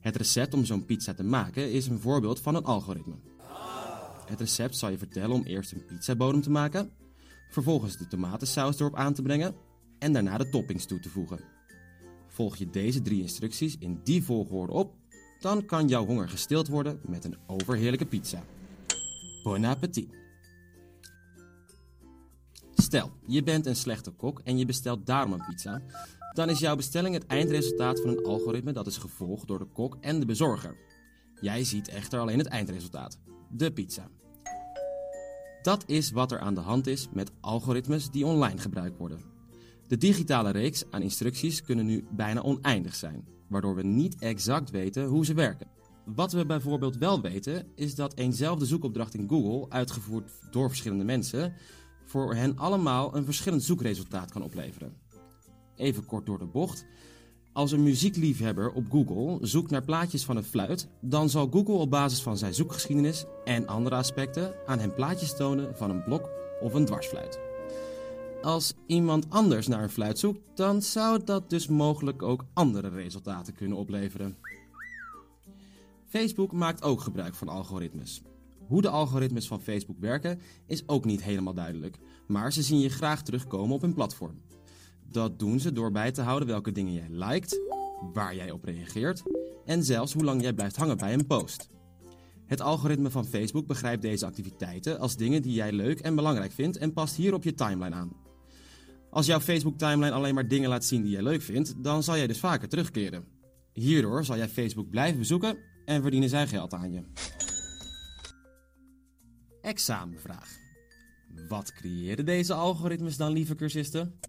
Het 0.00 0.16
recept 0.16 0.54
om 0.54 0.64
zo'n 0.64 0.84
pizza 0.84 1.14
te 1.14 1.22
maken 1.22 1.72
is 1.72 1.86
een 1.86 1.98
voorbeeld 1.98 2.40
van 2.40 2.54
een 2.54 2.64
algoritme. 2.64 3.14
Het 4.26 4.40
recept 4.40 4.76
zal 4.76 4.90
je 4.90 4.98
vertellen 4.98 5.30
om 5.30 5.42
eerst 5.42 5.72
een 5.72 5.84
pizzabodem 5.84 6.40
te 6.40 6.50
maken, 6.50 6.90
vervolgens 7.50 7.96
de 7.96 8.06
tomatensaus 8.06 8.80
erop 8.80 8.94
aan 8.94 9.14
te 9.14 9.22
brengen 9.22 9.54
en 9.98 10.12
daarna 10.12 10.38
de 10.38 10.48
toppings 10.48 10.86
toe 10.86 11.00
te 11.00 11.08
voegen. 11.08 11.40
Volg 12.26 12.56
je 12.56 12.70
deze 12.70 13.02
drie 13.02 13.22
instructies 13.22 13.76
in 13.78 14.00
die 14.04 14.24
volgorde 14.24 14.72
op, 14.72 14.94
dan 15.40 15.64
kan 15.64 15.88
jouw 15.88 16.06
honger 16.06 16.28
gestild 16.28 16.68
worden 16.68 17.00
met 17.06 17.24
een 17.24 17.36
overheerlijke 17.46 18.06
pizza. 18.06 18.44
Bon 19.42 19.64
appétit! 19.64 20.27
Stel, 22.88 23.10
je 23.26 23.42
bent 23.42 23.66
een 23.66 23.76
slechte 23.76 24.10
kok 24.10 24.40
en 24.44 24.58
je 24.58 24.64
bestelt 24.64 25.06
daarom 25.06 25.32
een 25.32 25.44
pizza. 25.48 25.82
Dan 26.32 26.50
is 26.50 26.58
jouw 26.58 26.76
bestelling 26.76 27.14
het 27.14 27.26
eindresultaat 27.26 28.00
van 28.00 28.10
een 28.10 28.24
algoritme 28.24 28.72
dat 28.72 28.86
is 28.86 28.96
gevolgd 28.96 29.46
door 29.46 29.58
de 29.58 29.64
kok 29.64 29.96
en 30.00 30.20
de 30.20 30.26
bezorger. 30.26 30.76
Jij 31.40 31.64
ziet 31.64 31.88
echter 31.88 32.20
alleen 32.20 32.38
het 32.38 32.46
eindresultaat, 32.46 33.18
de 33.50 33.72
pizza. 33.72 34.08
Dat 35.62 35.84
is 35.86 36.10
wat 36.10 36.32
er 36.32 36.38
aan 36.38 36.54
de 36.54 36.60
hand 36.60 36.86
is 36.86 37.08
met 37.12 37.30
algoritmes 37.40 38.10
die 38.10 38.26
online 38.26 38.58
gebruikt 38.58 38.98
worden. 38.98 39.20
De 39.88 39.96
digitale 39.96 40.50
reeks 40.50 40.84
aan 40.90 41.02
instructies 41.02 41.62
kunnen 41.62 41.86
nu 41.86 42.06
bijna 42.10 42.42
oneindig 42.42 42.94
zijn, 42.94 43.28
waardoor 43.48 43.74
we 43.74 43.82
niet 43.82 44.16
exact 44.18 44.70
weten 44.70 45.04
hoe 45.04 45.24
ze 45.24 45.34
werken. 45.34 45.66
Wat 46.04 46.32
we 46.32 46.46
bijvoorbeeld 46.46 46.96
wel 46.96 47.20
weten, 47.20 47.66
is 47.74 47.94
dat 47.94 48.16
eenzelfde 48.16 48.66
zoekopdracht 48.66 49.14
in 49.14 49.28
Google, 49.28 49.70
uitgevoerd 49.70 50.30
door 50.50 50.68
verschillende 50.68 51.04
mensen, 51.04 51.54
voor 52.08 52.34
hen 52.34 52.58
allemaal 52.58 53.16
een 53.16 53.24
verschillend 53.24 53.62
zoekresultaat 53.62 54.30
kan 54.30 54.42
opleveren. 54.42 54.96
Even 55.76 56.06
kort 56.06 56.26
door 56.26 56.38
de 56.38 56.46
bocht. 56.46 56.86
Als 57.52 57.72
een 57.72 57.82
muziekliefhebber 57.82 58.72
op 58.72 58.90
Google 58.90 59.46
zoekt 59.46 59.70
naar 59.70 59.82
plaatjes 59.84 60.24
van 60.24 60.36
een 60.36 60.44
fluit, 60.44 60.88
dan 61.00 61.30
zal 61.30 61.48
Google 61.50 61.74
op 61.74 61.90
basis 61.90 62.22
van 62.22 62.36
zijn 62.36 62.54
zoekgeschiedenis 62.54 63.24
en 63.44 63.66
andere 63.66 63.96
aspecten 63.96 64.54
aan 64.66 64.78
hem 64.78 64.94
plaatjes 64.94 65.36
tonen 65.36 65.76
van 65.76 65.90
een 65.90 66.02
blok 66.02 66.30
of 66.60 66.74
een 66.74 66.84
dwarsfluit. 66.84 67.40
Als 68.42 68.74
iemand 68.86 69.30
anders 69.30 69.66
naar 69.66 69.82
een 69.82 69.90
fluit 69.90 70.18
zoekt, 70.18 70.40
dan 70.54 70.82
zou 70.82 71.24
dat 71.24 71.50
dus 71.50 71.66
mogelijk 71.66 72.22
ook 72.22 72.44
andere 72.54 72.88
resultaten 72.88 73.54
kunnen 73.54 73.78
opleveren. 73.78 74.36
Facebook 76.06 76.52
maakt 76.52 76.82
ook 76.82 77.00
gebruik 77.00 77.34
van 77.34 77.48
algoritmes. 77.48 78.22
Hoe 78.68 78.82
de 78.82 78.88
algoritmes 78.88 79.46
van 79.46 79.60
Facebook 79.60 79.98
werken 79.98 80.40
is 80.66 80.88
ook 80.88 81.04
niet 81.04 81.22
helemaal 81.22 81.54
duidelijk, 81.54 81.98
maar 82.26 82.52
ze 82.52 82.62
zien 82.62 82.80
je 82.80 82.88
graag 82.88 83.22
terugkomen 83.22 83.74
op 83.74 83.80
hun 83.80 83.94
platform. 83.94 84.42
Dat 85.10 85.38
doen 85.38 85.60
ze 85.60 85.72
door 85.72 85.90
bij 85.92 86.12
te 86.12 86.22
houden 86.22 86.48
welke 86.48 86.72
dingen 86.72 86.92
jij 86.92 87.08
liked, 87.10 87.60
waar 88.12 88.34
jij 88.34 88.50
op 88.50 88.64
reageert 88.64 89.22
en 89.64 89.84
zelfs 89.84 90.12
hoe 90.12 90.24
lang 90.24 90.42
jij 90.42 90.52
blijft 90.52 90.76
hangen 90.76 90.96
bij 90.96 91.12
een 91.12 91.26
post. 91.26 91.68
Het 92.46 92.60
algoritme 92.60 93.10
van 93.10 93.24
Facebook 93.26 93.66
begrijpt 93.66 94.02
deze 94.02 94.26
activiteiten 94.26 94.98
als 94.98 95.16
dingen 95.16 95.42
die 95.42 95.52
jij 95.52 95.72
leuk 95.72 96.00
en 96.00 96.14
belangrijk 96.14 96.52
vindt 96.52 96.76
en 96.76 96.92
past 96.92 97.16
hier 97.16 97.34
op 97.34 97.44
je 97.44 97.54
timeline 97.54 97.94
aan. 97.94 98.12
Als 99.10 99.26
jouw 99.26 99.40
Facebook-timeline 99.40 100.12
alleen 100.12 100.34
maar 100.34 100.48
dingen 100.48 100.68
laat 100.68 100.84
zien 100.84 101.02
die 101.02 101.10
jij 101.10 101.22
leuk 101.22 101.42
vindt, 101.42 101.74
dan 101.82 102.02
zal 102.02 102.16
jij 102.16 102.26
dus 102.26 102.38
vaker 102.38 102.68
terugkeren. 102.68 103.24
Hierdoor 103.72 104.24
zal 104.24 104.36
jij 104.36 104.48
Facebook 104.48 104.90
blijven 104.90 105.18
bezoeken 105.18 105.58
en 105.84 106.02
verdienen 106.02 106.28
zij 106.28 106.46
geld 106.46 106.74
aan 106.74 106.92
je. 106.92 107.02
Examenvraag. 109.68 110.56
Wat 111.48 111.72
creëren 111.72 112.24
deze 112.24 112.54
algoritmes 112.54 113.16
dan, 113.16 113.32
lieve 113.32 113.54
cursisten? 113.54 114.20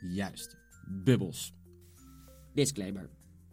Juist, 0.00 0.56
bubbels. 0.86 1.54
Disclaimer. 2.54 3.10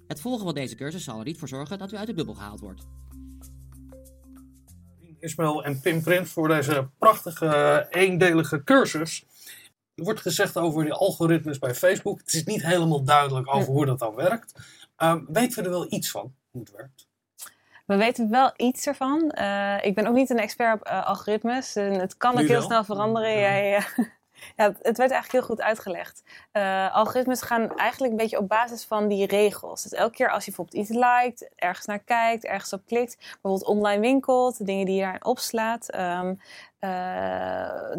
Het 0.08 0.22
volgen 0.22 0.46
van 0.46 0.54
deze 0.54 0.76
cursus 0.76 1.04
zal 1.04 1.20
er 1.20 1.26
niet 1.26 1.38
voor 1.38 1.48
zorgen 1.48 1.78
dat 1.78 1.92
u 1.92 1.96
uit 1.96 2.08
de 2.08 2.14
bubbel 2.14 2.34
gehaald 2.34 2.60
wordt. 2.60 2.88
Ismail 5.20 5.64
en 5.64 5.82
Pim 5.82 6.02
Prins 6.02 6.32
voor 6.32 6.48
deze 6.48 6.90
prachtige 6.98 7.88
eendelige 7.90 8.64
cursus. 8.64 9.26
Er 9.96 10.04
wordt 10.04 10.22
gezegd 10.22 10.58
over 10.58 10.84
die 10.84 10.94
algoritmes 10.94 11.60
bij 11.60 11.76
Facebook. 11.76 12.20
Het 12.20 12.34
is 12.34 12.44
niet 12.44 12.64
helemaal 12.64 13.04
duidelijk 13.04 13.56
over 13.56 13.74
hoe 13.74 13.86
dat 13.86 14.00
dan 14.00 14.16
werkt. 14.16 14.54
Um, 14.98 15.26
weten 15.28 15.58
we 15.58 15.64
er 15.64 15.70
wel 15.70 15.94
iets 15.94 16.12
van, 16.12 16.36
hoe 16.52 16.62
het 16.62 16.72
werkt? 16.72 17.08
We 17.88 17.96
weten 17.96 18.30
wel 18.30 18.52
iets 18.56 18.88
ervan. 18.88 19.32
Uh, 19.40 19.86
ik 19.86 19.96
ben 19.96 20.08
ook 20.08 20.16
niet 20.16 20.30
een 20.30 20.40
expert 20.40 20.74
op 20.80 20.88
uh, 20.88 21.08
algoritmes. 21.08 21.76
En 21.76 21.94
het 21.94 22.18
kan 22.18 22.36
Nu 22.36 22.42
ook 22.42 22.48
heel 22.48 22.58
wel. 22.58 22.66
snel 22.66 22.84
veranderen. 22.84 23.38
Ja. 23.40 23.82
Ja, 24.56 24.66
het 24.66 24.98
werd 24.98 25.12
eigenlijk 25.12 25.32
heel 25.32 25.42
goed 25.42 25.62
uitgelegd. 25.62 26.24
Uh, 26.54 26.96
algoritmes 26.96 27.42
gaan 27.42 27.76
eigenlijk 27.78 28.12
een 28.12 28.18
beetje 28.20 28.38
op 28.40 28.48
basis 28.48 28.84
van 28.84 29.08
die 29.08 29.26
regels. 29.28 29.84
Dus 29.84 29.92
elke 29.94 30.16
keer 30.16 30.30
als 30.32 30.46
je 30.46 30.52
bijvoorbeeld 30.56 30.88
iets 30.90 30.98
liked, 31.00 31.50
ergens 31.56 31.86
naar 31.86 32.00
kijkt, 32.00 32.46
ergens 32.46 32.74
op 32.74 32.82
klikt, 32.86 33.18
bijvoorbeeld 33.18 33.66
online 33.66 34.02
winkelt, 34.02 34.58
de 34.58 34.64
dingen 34.64 34.86
die 34.86 34.96
je 34.96 35.02
daarin 35.02 35.26
opslaat, 35.26 35.96
um, 35.96 36.40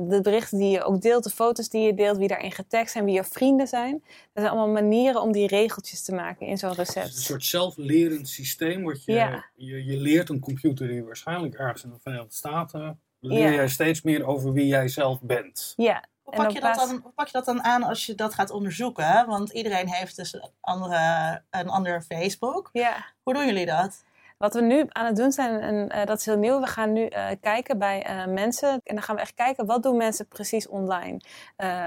de 0.08 0.18
berichten 0.22 0.58
die 0.58 0.70
je 0.70 0.82
ook 0.84 1.00
deelt, 1.00 1.24
de 1.24 1.30
foto's 1.30 1.68
die 1.68 1.82
je 1.82 1.94
deelt, 1.94 2.16
wie 2.18 2.28
daarin 2.28 2.52
getagd 2.52 2.90
zijn, 2.90 3.04
wie 3.04 3.14
je 3.14 3.24
vrienden 3.24 3.66
zijn. 3.66 3.92
Dat 4.02 4.44
zijn 4.44 4.48
allemaal 4.48 4.82
manieren 4.82 5.22
om 5.22 5.32
die 5.32 5.46
regeltjes 5.46 6.02
te 6.04 6.14
maken 6.14 6.46
in 6.46 6.58
zo'n 6.58 6.68
Het 6.70 6.78
is 6.78 6.94
een 6.94 7.02
recept. 7.02 7.18
soort 7.22 7.44
zelflerend 7.44 8.28
systeem. 8.28 8.82
Wat 8.84 9.04
je, 9.04 9.12
Ja. 9.12 9.44
je, 9.54 9.84
je 9.84 9.96
leert 9.96 10.28
een 10.28 10.40
computer 10.40 10.88
die 10.88 11.04
waarschijnlijk 11.04 11.54
ergens 11.54 11.84
in 11.84 11.90
de 11.90 11.98
Verenigde 12.02 12.34
Staten. 12.34 13.00
Leer 13.20 13.38
Ja. 13.48 13.52
jij 13.52 13.68
steeds 13.68 14.02
meer 14.02 14.26
over 14.26 14.52
wie 14.52 14.66
jij 14.66 14.88
zelf 14.88 15.20
bent. 15.22 15.72
Ja, 15.76 16.04
Hoe 16.28 16.36
pak, 16.36 16.50
je 16.50 16.60
dat 16.60 16.74
basis- 16.76 16.90
dan, 16.90 17.00
hoe 17.02 17.12
pak 17.12 17.26
je 17.26 17.32
dat 17.32 17.44
dan 17.44 17.64
aan 17.64 17.82
als 17.82 18.06
je 18.06 18.14
dat 18.14 18.34
gaat 18.34 18.50
onderzoeken? 18.50 19.26
Want 19.26 19.50
iedereen 19.50 19.88
heeft 19.88 20.16
dus 20.16 20.32
een, 20.32 20.50
andere, 20.60 21.42
een 21.50 21.68
ander 21.68 22.02
Facebook. 22.02 22.68
ja. 22.72 23.04
Hoe 23.22 23.34
doen 23.34 23.46
jullie 23.46 23.66
dat? 23.66 24.04
Wat 24.38 24.54
we 24.54 24.60
nu 24.60 24.84
aan 24.88 25.06
het 25.06 25.16
doen 25.16 25.32
zijn, 25.32 25.60
en 25.60 25.88
eh, 25.88 26.06
dat 26.06 26.18
is 26.18 26.26
heel 26.26 26.38
nieuw, 26.38 26.60
we 26.60 26.66
gaan 26.66 26.92
nu 26.92 27.06
eh, 27.06 27.26
kijken 27.40 27.78
bij 27.78 28.02
eh, 28.02 28.26
mensen. 28.26 28.68
En 28.84 28.94
dan 28.94 29.02
gaan 29.02 29.14
we 29.14 29.20
echt 29.20 29.34
kijken, 29.34 29.66
wat 29.66 29.82
doen 29.82 29.96
mensen 29.96 30.28
precies 30.28 30.68
online? 30.68 31.20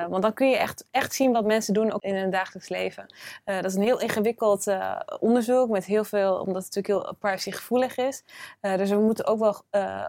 Want 0.09 0.21
dan 0.21 0.33
kun 0.33 0.49
je 0.49 0.57
echt, 0.57 0.87
echt 0.91 1.13
zien 1.13 1.31
wat 1.31 1.45
mensen 1.45 1.73
doen 1.73 1.91
ook 1.91 2.03
in 2.03 2.15
hun 2.15 2.29
dagelijks 2.29 2.69
leven. 2.69 3.05
Dat 3.43 3.65
is 3.65 3.75
een 3.75 3.81
heel 3.81 3.99
ingewikkeld 3.99 4.73
onderzoek 5.19 5.69
met 5.69 5.85
heel 5.85 6.03
veel, 6.03 6.31
omdat 6.33 6.63
het 6.63 6.75
natuurlijk 6.75 7.05
heel 7.05 7.15
privacygevoelig 7.19 7.97
is. 7.97 8.23
Dus 8.61 8.89
we 8.89 8.99
moeten 8.99 9.25
ook 9.25 9.39
wel 9.39 9.63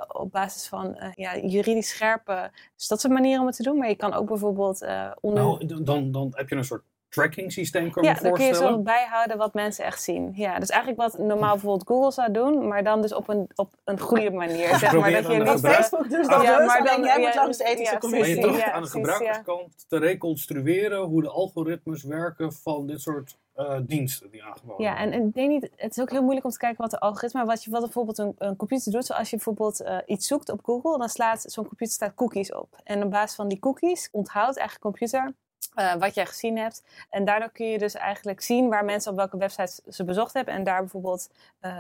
op 0.09 0.33
basis 0.33 0.69
van 0.69 1.13
ja, 1.15 1.37
juridisch 1.37 1.89
scherpe, 1.89 2.51
dus 2.77 2.89
dat 2.89 3.01
soort 3.01 3.13
manieren 3.13 3.41
om 3.41 3.47
het 3.47 3.57
te 3.57 3.63
doen. 3.63 3.79
Maar 3.79 3.89
je 3.89 3.95
kan 3.95 4.13
ook 4.13 4.27
bijvoorbeeld 4.27 4.87
onder... 5.21 5.43
Nou, 5.43 5.83
dan, 5.85 6.13
dan 6.13 6.33
heb 6.35 6.49
je 6.49 6.57
een 6.57 6.65
soort 6.65 6.85
tracking 7.13 7.53
systeem, 7.53 7.91
kan 7.91 8.03
je 8.03 8.09
Ja, 8.09 8.15
me 8.15 8.23
dan 8.23 8.33
kun 8.33 8.43
je 8.45 8.49
voorstellen. 8.49 8.77
zo 8.79 8.83
bijhouden 8.83 9.37
wat 9.37 9.55
mensen 9.55 9.85
echt 9.85 10.03
zien. 10.03 10.33
Ja, 10.35 10.59
dus 10.59 10.69
eigenlijk 10.69 11.01
wat 11.03 11.19
normaal 11.19 11.51
bijvoorbeeld 11.53 11.87
Google 11.89 12.11
zou 12.13 12.33
doen, 12.33 12.69
maar 12.69 12.85
dan 12.85 13.03
dus 13.03 13.15
op 13.15 13.29
een, 13.29 13.47
op 13.55 13.71
een 13.85 14.01
goede 14.01 14.31
manier. 14.31 14.69
Zeg 14.79 14.93
maar 14.93 15.11
dat 15.13 15.23
dan 15.23 15.33
je 15.33 15.45
de 15.45 15.51
niet 15.51 15.61
Facebook 15.61 16.09
dus 16.09 16.27
dat 16.29 16.31
dat 16.31 16.43
Ja, 16.43 16.59
dus, 16.59 16.67
maar 16.67 16.85
dan- 16.85 17.03
jij 17.05 17.19
moet 17.19 17.35
langs 17.35 17.59
de 17.59 17.65
ethische 17.65 17.85
ja, 17.85 17.99
Maar 18.01 18.11
je 18.11 18.17
commissie. 18.17 18.41
tracht 18.43 18.59
Ja, 18.59 18.73
aan 18.73 18.83
de 18.83 18.89
gebruikerskant 18.89 19.85
te 19.89 19.99
reconstrueren 19.99 20.99
hoe 21.01 21.23
de 21.23 21.29
algoritmes 21.31 22.03
werken 22.03 22.53
van 22.53 22.87
dit 22.87 23.01
soort 23.01 23.39
eh, 23.55 23.79
diensten 23.83 24.31
die 24.31 24.45
aangeboden 24.45 24.85
Ja, 24.87 24.97
en, 24.97 25.13
en 25.13 25.27
ik 25.27 25.35
denk 25.35 25.49
niet, 25.49 25.71
het 25.77 25.97
is 25.97 26.03
ook 26.03 26.11
heel 26.11 26.23
moeilijk 26.23 26.45
om 26.45 26.51
te 26.53 26.59
kijken 26.59 26.79
wat 26.81 26.91
de 26.91 27.01
algoritme, 27.01 27.39
maar 27.41 27.49
wat, 27.49 27.65
je, 27.65 27.71
wat 27.71 27.81
bijvoorbeeld 27.81 28.19
een, 28.19 28.35
een 28.39 28.57
computer 28.57 28.93
doet, 28.93 29.05
zoals 29.07 29.31
je 29.31 29.37
bijvoorbeeld 29.37 29.81
eh, 29.83 29.97
iets 30.07 30.27
zoekt 30.27 30.49
op 30.51 30.61
Google, 30.65 30.99
dan 30.99 31.09
slaat 31.09 31.43
zo'n 31.47 31.67
computer 31.67 31.95
staat 31.95 32.15
cookies 32.15 32.53
op. 32.55 32.69
En 32.85 33.03
op 33.03 33.11
basis 33.11 33.37
van 33.37 33.49
die 33.49 33.59
cookies 33.59 34.09
onthoudt 34.13 34.57
eigenlijk 34.59 34.75
de 34.75 34.89
computer 34.99 35.35
eh, 35.75 35.95
wat 35.95 36.15
jij 36.15 36.27
gezien 36.27 36.59
hebt. 36.59 36.85
En 37.11 37.25
daardoor 37.25 37.51
kun 37.51 37.67
je 37.67 37.79
dus 37.79 37.95
eigenlijk 37.95 38.41
zien 38.41 38.69
waar 38.69 38.85
mensen 38.85 39.11
op 39.11 39.17
welke 39.17 39.37
websites 39.37 39.81
ze 39.89 40.05
bezocht 40.05 40.33
hebben. 40.35 40.55
En 40.55 40.65
daar 40.65 40.81
bijvoorbeeld 40.81 41.31
eh, 41.61 41.73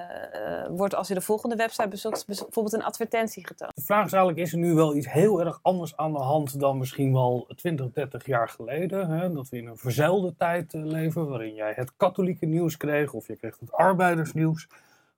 wordt 0.70 0.94
als 0.94 1.08
je 1.08 1.14
de 1.14 1.20
volgende 1.20 1.56
website 1.56 1.88
bezoekt, 1.88 2.26
bezo- 2.26 2.44
bijvoorbeeld 2.44 2.74
een 2.74 2.82
advertentie 2.84 3.46
getoond. 3.46 3.74
De 3.74 3.82
vraag 3.82 4.06
is 4.06 4.12
eigenlijk, 4.12 4.42
is 4.46 4.52
er 4.52 4.58
nu 4.58 4.74
wel 4.74 4.96
iets 4.96 5.10
heel 5.10 5.40
erg 5.40 5.58
anders 5.62 5.96
aan 5.96 6.12
de 6.12 6.18
hand 6.18 6.60
dan 6.60 6.78
misschien 6.78 7.12
wel 7.12 7.46
20, 7.56 7.92
30 7.92 8.26
jaar 8.26 8.48
geleden? 8.48 9.10
Hè? 9.10 9.32
Dat 9.32 9.48
we 9.48 9.56
in 9.56 9.66
een 9.66 9.76
verzuilde 9.76 10.34
tijd 10.36 10.74
eh, 10.74 10.84
leven, 10.84 11.28
waarin 11.28 11.54
jij 11.54 11.72
het 11.76 11.92
katholieke 11.96 12.46
nieuws 12.46 12.76
kreeg 12.76 13.12
of 13.12 13.26
je 13.26 13.36
kreeg 13.36 13.58
het 13.60 13.72
arbeidersnieuws. 13.72 14.68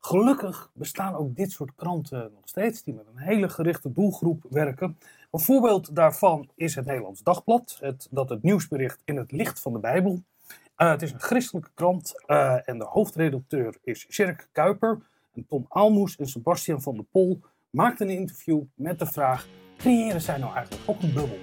Gelukkig 0.00 0.70
bestaan 0.72 1.14
ook 1.14 1.36
dit 1.36 1.50
soort 1.52 1.74
kranten 1.74 2.18
nog 2.34 2.48
steeds, 2.48 2.82
die 2.82 2.94
met 2.94 3.06
een 3.06 3.22
hele 3.22 3.48
gerichte 3.48 3.92
doelgroep 3.92 4.44
werken. 4.50 4.98
Een 5.34 5.40
voorbeeld 5.40 5.96
daarvan 5.96 6.50
is 6.54 6.74
het 6.74 6.86
Nederlands 6.86 7.22
Dagblad, 7.22 7.76
het, 7.80 8.08
dat 8.10 8.28
het 8.28 8.42
nieuws 8.42 8.68
bericht 8.68 9.02
in 9.04 9.16
het 9.16 9.32
licht 9.32 9.60
van 9.60 9.72
de 9.72 9.78
Bijbel. 9.78 10.22
Eh, 10.76 10.90
het 10.90 11.02
is 11.02 11.12
een 11.12 11.20
christelijke 11.20 11.70
krant 11.74 12.22
eh, 12.26 12.68
en 12.68 12.78
de 12.78 12.84
hoofdredacteur 12.84 13.76
is 13.82 14.06
Sjerk 14.10 14.48
Kuiper. 14.52 14.98
En 15.34 15.46
Tom 15.48 15.66
Aalmoes 15.68 16.16
en 16.16 16.26
Sebastian 16.26 16.82
van 16.82 16.94
der 16.94 17.04
Pol 17.04 17.40
maakten 17.70 18.08
een 18.08 18.16
interview 18.16 18.62
met 18.74 18.98
de 18.98 19.06
vraag: 19.06 19.48
creëren 19.76 20.20
zij 20.20 20.38
nou 20.38 20.54
eigenlijk 20.54 20.88
ook 20.90 21.02
een 21.02 21.12
bubbel? 21.12 21.38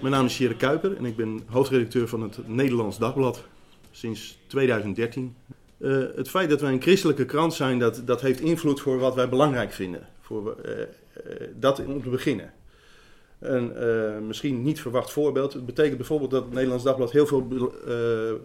Mijn 0.00 0.14
naam 0.14 0.24
is 0.24 0.34
Sjerre 0.34 0.56
Kuiper 0.56 0.96
en 0.96 1.04
ik 1.04 1.16
ben 1.16 1.42
hoofdredacteur 1.46 2.08
van 2.08 2.22
het 2.22 2.48
Nederlands 2.48 2.98
Dagblad 2.98 3.44
sinds 3.96 4.38
2013. 4.46 5.36
Eh, 5.78 6.02
het 6.14 6.28
feit 6.28 6.50
dat 6.50 6.60
wij 6.60 6.72
een 6.72 6.82
christelijke 6.82 7.24
krant 7.24 7.54
zijn, 7.54 7.78
dat, 7.78 8.02
dat 8.04 8.20
heeft 8.20 8.40
invloed 8.40 8.80
voor 8.80 8.98
wat 8.98 9.14
wij 9.14 9.28
belangrijk 9.28 9.72
vinden. 9.72 10.08
Voor, 10.20 10.56
eh, 10.60 10.82
eh, 10.82 10.88
dat 11.54 11.84
om 11.86 12.02
te 12.02 12.08
beginnen. 12.08 12.52
een 13.38 14.26
misschien 14.26 14.62
niet 14.62 14.80
verwacht 14.80 15.10
voorbeeld. 15.10 15.52
Het 15.52 15.66
betekent 15.66 15.96
bijvoorbeeld 15.96 16.30
dat 16.30 16.44
het 16.44 16.52
Nederlands 16.52 16.84
Dagblad 16.84 17.12
heel 17.12 17.26
veel 17.26 17.72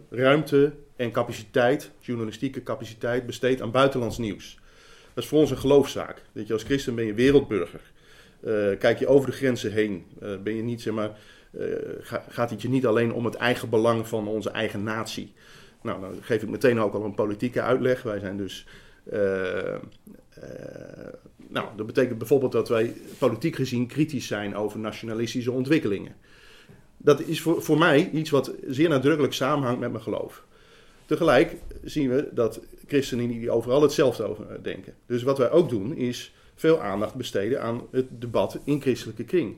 ruimte 0.09 0.71
en 0.95 1.11
capaciteit, 1.11 1.91
journalistieke 1.99 2.63
capaciteit, 2.63 3.25
besteedt 3.25 3.61
aan 3.61 3.71
buitenlands 3.71 4.17
nieuws. 4.17 4.59
Dat 5.13 5.23
is 5.23 5.29
voor 5.29 5.39
ons 5.39 5.51
een 5.51 5.57
geloofszaak. 5.57 6.21
Dat 6.31 6.47
je 6.47 6.53
als 6.53 6.63
christen 6.63 6.95
ben 6.95 7.05
je 7.05 7.13
wereldburger. 7.13 7.81
Kijk 8.79 8.99
je 8.99 9.07
over 9.07 9.29
de 9.29 9.35
grenzen 9.35 9.71
heen, 9.71 10.05
ben 10.43 10.55
je 10.55 10.61
niet, 10.61 10.81
zeg 10.81 10.93
maar, 10.93 11.17
gaat 12.29 12.49
het 12.49 12.61
je 12.61 12.69
niet 12.69 12.85
alleen 12.85 13.13
om 13.13 13.25
het 13.25 13.35
eigen 13.35 13.69
belang 13.69 14.07
van 14.07 14.27
onze 14.27 14.49
eigen 14.49 14.83
natie. 14.83 15.33
Nou, 15.81 16.01
dan 16.01 16.13
geef 16.21 16.43
ik 16.43 16.49
meteen 16.49 16.79
ook 16.79 16.93
al 16.93 17.03
een 17.03 17.13
politieke 17.13 17.61
uitleg. 17.61 18.01
Wij 18.01 18.19
zijn 18.19 18.37
dus 18.37 18.65
nou, 21.49 21.67
dat 21.75 21.85
betekent 21.85 22.17
bijvoorbeeld 22.17 22.51
dat 22.51 22.69
wij 22.69 22.93
politiek 23.17 23.55
gezien 23.55 23.87
kritisch 23.87 24.27
zijn 24.27 24.55
over 24.55 24.79
nationalistische 24.79 25.51
ontwikkelingen. 25.51 26.15
Dat 26.97 27.19
is 27.19 27.41
voor, 27.41 27.63
voor 27.63 27.77
mij 27.77 28.09
iets 28.09 28.29
wat 28.29 28.53
zeer 28.67 28.89
nadrukkelijk 28.89 29.33
samenhangt 29.33 29.79
met 29.79 29.91
mijn 29.91 30.03
geloof. 30.03 30.43
Tegelijk 31.05 31.55
zien 31.83 32.09
we 32.09 32.29
dat 32.31 32.61
christenen 32.87 33.27
niet 33.27 33.49
overal 33.49 33.81
hetzelfde 33.81 34.23
over 34.23 34.63
denken. 34.63 34.93
Dus 35.05 35.23
wat 35.23 35.37
wij 35.37 35.51
ook 35.51 35.69
doen 35.69 35.95
is 35.95 36.33
veel 36.55 36.81
aandacht 36.81 37.15
besteden 37.15 37.61
aan 37.61 37.81
het 37.91 38.05
debat 38.21 38.59
in 38.63 38.81
christelijke 38.81 39.23
kring. 39.23 39.55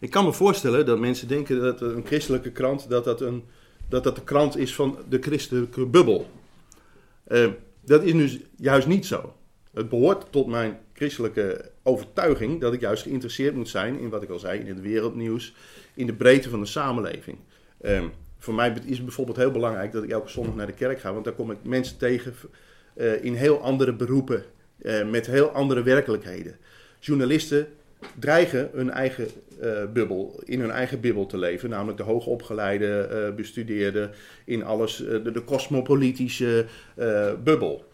Ik 0.00 0.10
kan 0.10 0.24
me 0.24 0.32
voorstellen 0.32 0.86
dat 0.86 0.98
mensen 0.98 1.28
denken 1.28 1.60
dat 1.60 1.80
een 1.80 2.06
christelijke 2.06 2.50
krant 2.50 2.88
dat 2.88 3.04
dat, 3.04 3.20
een, 3.20 3.44
dat, 3.92 4.04
dat 4.04 4.16
de 4.16 4.24
krant 4.24 4.56
is 4.56 4.74
van 4.74 4.98
de 5.08 5.18
christelijke 5.20 5.86
bubbel. 5.86 6.30
Uh, 7.28 7.48
dat 7.84 8.02
is 8.02 8.12
nu 8.12 8.30
juist 8.56 8.86
niet 8.86 9.06
zo. 9.06 9.34
Het 9.72 9.88
behoort 9.88 10.26
tot 10.30 10.46
mijn 10.46 10.78
christelijke 10.92 11.70
overtuiging 11.82 12.60
dat 12.60 12.72
ik 12.72 12.80
juist 12.80 13.02
geïnteresseerd 13.02 13.54
moet 13.54 13.68
zijn 13.68 13.98
in 13.98 14.08
wat 14.08 14.22
ik 14.22 14.30
al 14.30 14.38
zei, 14.38 14.60
in 14.60 14.66
het 14.66 14.80
wereldnieuws, 14.80 15.54
in 15.94 16.06
de 16.06 16.12
breedte 16.12 16.48
van 16.48 16.60
de 16.60 16.66
samenleving. 16.66 17.38
Um, 17.82 18.10
voor 18.38 18.54
mij 18.54 18.72
is 18.84 18.96
het 18.96 19.04
bijvoorbeeld 19.04 19.36
heel 19.36 19.50
belangrijk 19.50 19.92
dat 19.92 20.02
ik 20.02 20.10
elke 20.10 20.30
zondag 20.30 20.54
naar 20.54 20.66
de 20.66 20.72
kerk 20.72 21.00
ga, 21.00 21.12
want 21.12 21.24
daar 21.24 21.34
kom 21.34 21.50
ik 21.50 21.58
mensen 21.62 21.98
tegen 21.98 22.34
uh, 22.96 23.24
in 23.24 23.34
heel 23.34 23.60
andere 23.60 23.92
beroepen, 23.92 24.44
uh, 24.82 25.10
met 25.10 25.26
heel 25.26 25.48
andere 25.48 25.82
werkelijkheden. 25.82 26.56
Journalisten 27.00 27.68
dreigen 28.18 28.70
hun 28.72 28.90
eigen 28.90 29.28
uh, 29.62 29.84
bubbel, 29.92 30.40
in 30.44 30.60
hun 30.60 30.70
eigen 30.70 31.00
bubbel 31.00 31.26
te 31.26 31.38
leven, 31.38 31.70
namelijk 31.70 31.98
de 31.98 32.04
hoogopgeleide, 32.04 33.32
bestudeerde, 33.36 34.10
in 34.44 34.64
alles, 34.64 34.96
de, 34.96 35.30
de 35.32 35.44
cosmopolitische 35.44 36.66
bubbel. 37.44 37.84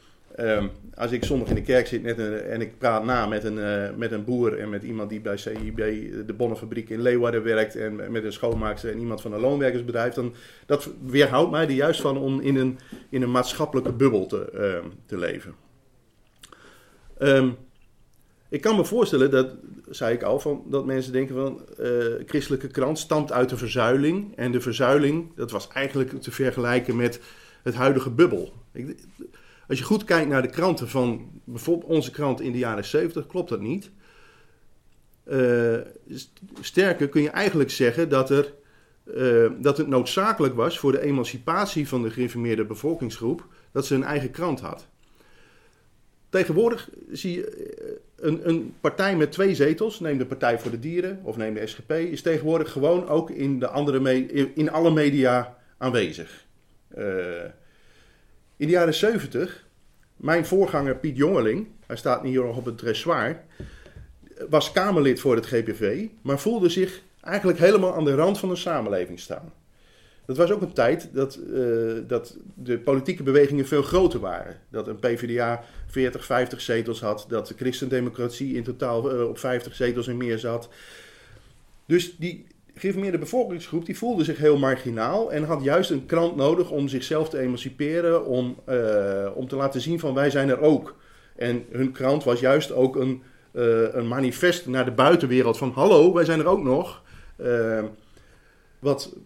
Um, 0.40 0.70
als 0.94 1.12
ik 1.12 1.24
zondag 1.24 1.48
in 1.48 1.54
de 1.54 1.62
kerk 1.62 1.86
zit 1.86 2.02
net 2.02 2.18
en 2.42 2.60
ik 2.60 2.78
praat 2.78 3.04
na 3.04 3.26
met 3.26 3.44
een, 3.44 3.56
uh, 3.56 3.96
met 3.96 4.12
een 4.12 4.24
boer 4.24 4.58
en 4.58 4.68
met 4.68 4.82
iemand 4.82 5.10
die 5.10 5.20
bij 5.20 5.36
CIB, 5.36 5.76
de 6.26 6.34
bonnenfabriek 6.36 6.88
in 6.88 7.02
Leeuwarden 7.02 7.42
werkt, 7.42 7.76
en 7.76 8.12
met 8.12 8.24
een 8.24 8.32
schoonmaakster 8.32 8.90
en 8.90 8.98
iemand 8.98 9.20
van 9.20 9.32
een 9.32 9.40
loonwerkersbedrijf, 9.40 10.14
dan 10.14 10.34
dat 10.66 10.90
weerhoudt 11.06 11.50
mij 11.50 11.64
er 11.64 11.70
juist 11.70 12.00
van 12.00 12.18
om 12.18 12.40
in 12.40 12.56
een, 12.56 12.78
in 13.08 13.22
een 13.22 13.30
maatschappelijke 13.30 13.92
bubbel 13.92 14.26
te, 14.26 14.50
uh, 14.54 14.90
te 15.06 15.18
leven. 15.18 15.54
Um, 17.18 17.56
ik 18.48 18.60
kan 18.60 18.76
me 18.76 18.84
voorstellen 18.84 19.30
dat, 19.30 19.50
zei 19.90 20.14
ik 20.14 20.22
al, 20.22 20.40
van, 20.40 20.62
dat 20.66 20.86
mensen 20.86 21.12
denken 21.12 21.34
van 21.34 21.62
uh, 21.80 22.04
christelijke 22.26 22.68
krant 22.68 22.98
stamt 22.98 23.32
uit 23.32 23.48
de 23.48 23.56
verzuiling. 23.56 24.36
En 24.36 24.52
de 24.52 24.60
verzuiling, 24.60 25.36
dat 25.36 25.50
was 25.50 25.68
eigenlijk 25.68 26.22
te 26.22 26.30
vergelijken 26.30 26.96
met 26.96 27.20
het 27.62 27.74
huidige 27.74 28.10
bubbel. 28.10 28.52
Als 29.68 29.78
je 29.78 29.84
goed 29.84 30.04
kijkt 30.04 30.28
naar 30.28 30.42
de 30.42 30.50
kranten 30.50 30.88
van 30.88 31.30
bijvoorbeeld 31.44 31.90
onze 31.90 32.10
krant 32.10 32.40
in 32.40 32.52
de 32.52 32.58
jaren 32.58 32.84
70, 32.84 33.26
klopt 33.26 33.48
dat 33.48 33.60
niet. 33.60 33.90
Uh, 35.30 35.76
sterker 36.60 37.08
kun 37.08 37.22
je 37.22 37.30
eigenlijk 37.30 37.70
zeggen 37.70 38.08
dat, 38.08 38.30
er, 38.30 38.54
uh, 39.04 39.50
dat 39.60 39.76
het 39.76 39.86
noodzakelijk 39.86 40.54
was 40.54 40.78
voor 40.78 40.92
de 40.92 41.00
emancipatie 41.00 41.88
van 41.88 42.02
de 42.02 42.10
geïnformeerde 42.10 42.64
bevolkingsgroep 42.64 43.46
dat 43.72 43.86
ze 43.86 43.94
een 43.94 44.04
eigen 44.04 44.30
krant 44.30 44.60
had. 44.60 44.88
Tegenwoordig 46.28 46.88
zie 47.10 47.34
je 47.34 47.46
eh, 47.46 48.26
een, 48.26 48.48
een, 48.48 48.74
partij 48.80 49.16
met 49.16 49.32
twee 49.32 49.54
zetels, 49.54 50.00
neem 50.00 50.18
de 50.18 50.26
Partij 50.26 50.58
voor 50.58 50.70
de 50.70 50.78
Dieren 50.78 51.20
of 51.22 51.36
neem 51.36 51.54
de 51.54 51.66
SGP, 51.66 51.92
is 51.92 52.22
tegenwoordig 52.22 52.72
gewoon 52.72 53.08
ook 53.08 53.30
in, 53.30 53.58
de 53.58 53.68
andere 53.68 54.26
in 54.54 54.70
alle 54.70 54.90
media 54.90 55.56
aanwezig. 55.78 56.46
Uh, 56.98 57.04
in 58.56 58.66
de 58.66 58.72
jaren 58.72 58.94
70, 58.94 59.66
mijn 60.16 60.46
voorganger 60.46 60.96
Piet 60.96 61.16
Jongeling, 61.16 61.66
hij 61.86 61.96
staat 61.96 62.22
hier 62.22 62.44
nog 62.44 62.56
op 62.56 62.64
het 62.64 62.78
dressoir, 62.78 63.44
was 64.48 64.72
Kamerlid 64.72 65.20
voor 65.20 65.34
het 65.34 65.46
GPV, 65.46 66.06
maar 66.22 66.38
voelde 66.38 66.68
zich 66.68 67.02
eigenlijk 67.20 67.58
helemaal 67.58 67.94
aan 67.94 68.04
de 68.04 68.14
rand 68.14 68.38
van 68.38 68.48
de 68.48 68.56
samenleving 68.56 69.20
staan. 69.20 69.52
Dat 70.28 70.36
was 70.36 70.50
ook 70.50 70.62
een 70.62 70.72
tijd 70.72 71.08
dat, 71.12 71.38
uh, 71.46 71.92
dat 72.06 72.36
de 72.54 72.78
politieke 72.78 73.22
bewegingen 73.22 73.66
veel 73.66 73.82
groter 73.82 74.20
waren. 74.20 74.56
Dat 74.70 74.88
een 74.88 74.98
PvdA 74.98 75.64
40, 75.86 76.24
50 76.24 76.60
zetels 76.60 77.00
had, 77.00 77.24
dat 77.28 77.46
de 77.46 77.54
christendemocratie 77.56 78.54
in 78.54 78.62
totaal 78.62 79.14
uh, 79.14 79.28
op 79.28 79.38
50 79.38 79.74
zetels 79.74 80.08
en 80.08 80.16
meer 80.16 80.38
zat. 80.38 80.68
Dus 81.86 82.16
die, 82.16 82.46
geïnformeerde 82.74 83.18
bevolkingsgroep 83.18 83.86
die 83.86 83.98
voelde 83.98 84.24
zich 84.24 84.38
heel 84.38 84.58
marginaal 84.58 85.32
en 85.32 85.44
had 85.44 85.62
juist 85.62 85.90
een 85.90 86.06
krant 86.06 86.36
nodig 86.36 86.70
om 86.70 86.88
zichzelf 86.88 87.28
te 87.28 87.38
emanciperen, 87.38 88.24
om, 88.24 88.56
uh, 88.68 89.30
om 89.34 89.48
te 89.48 89.56
laten 89.56 89.80
zien 89.80 90.00
van 90.00 90.14
wij 90.14 90.30
zijn 90.30 90.48
er 90.48 90.60
ook. 90.60 90.96
En 91.36 91.64
hun 91.70 91.92
krant 91.92 92.24
was 92.24 92.40
juist 92.40 92.72
ook 92.72 92.96
een, 92.96 93.22
een 93.92 94.08
manifest 94.08 94.66
naar 94.66 94.84
de 94.84 94.90
buitenwereld 94.90 95.58
van 95.58 95.70
hallo, 95.70 96.12
wij 96.12 96.24
zijn 96.24 96.40
er 96.40 96.46
ook 96.46 96.62
nog. 96.62 97.02
Wat 98.78 99.16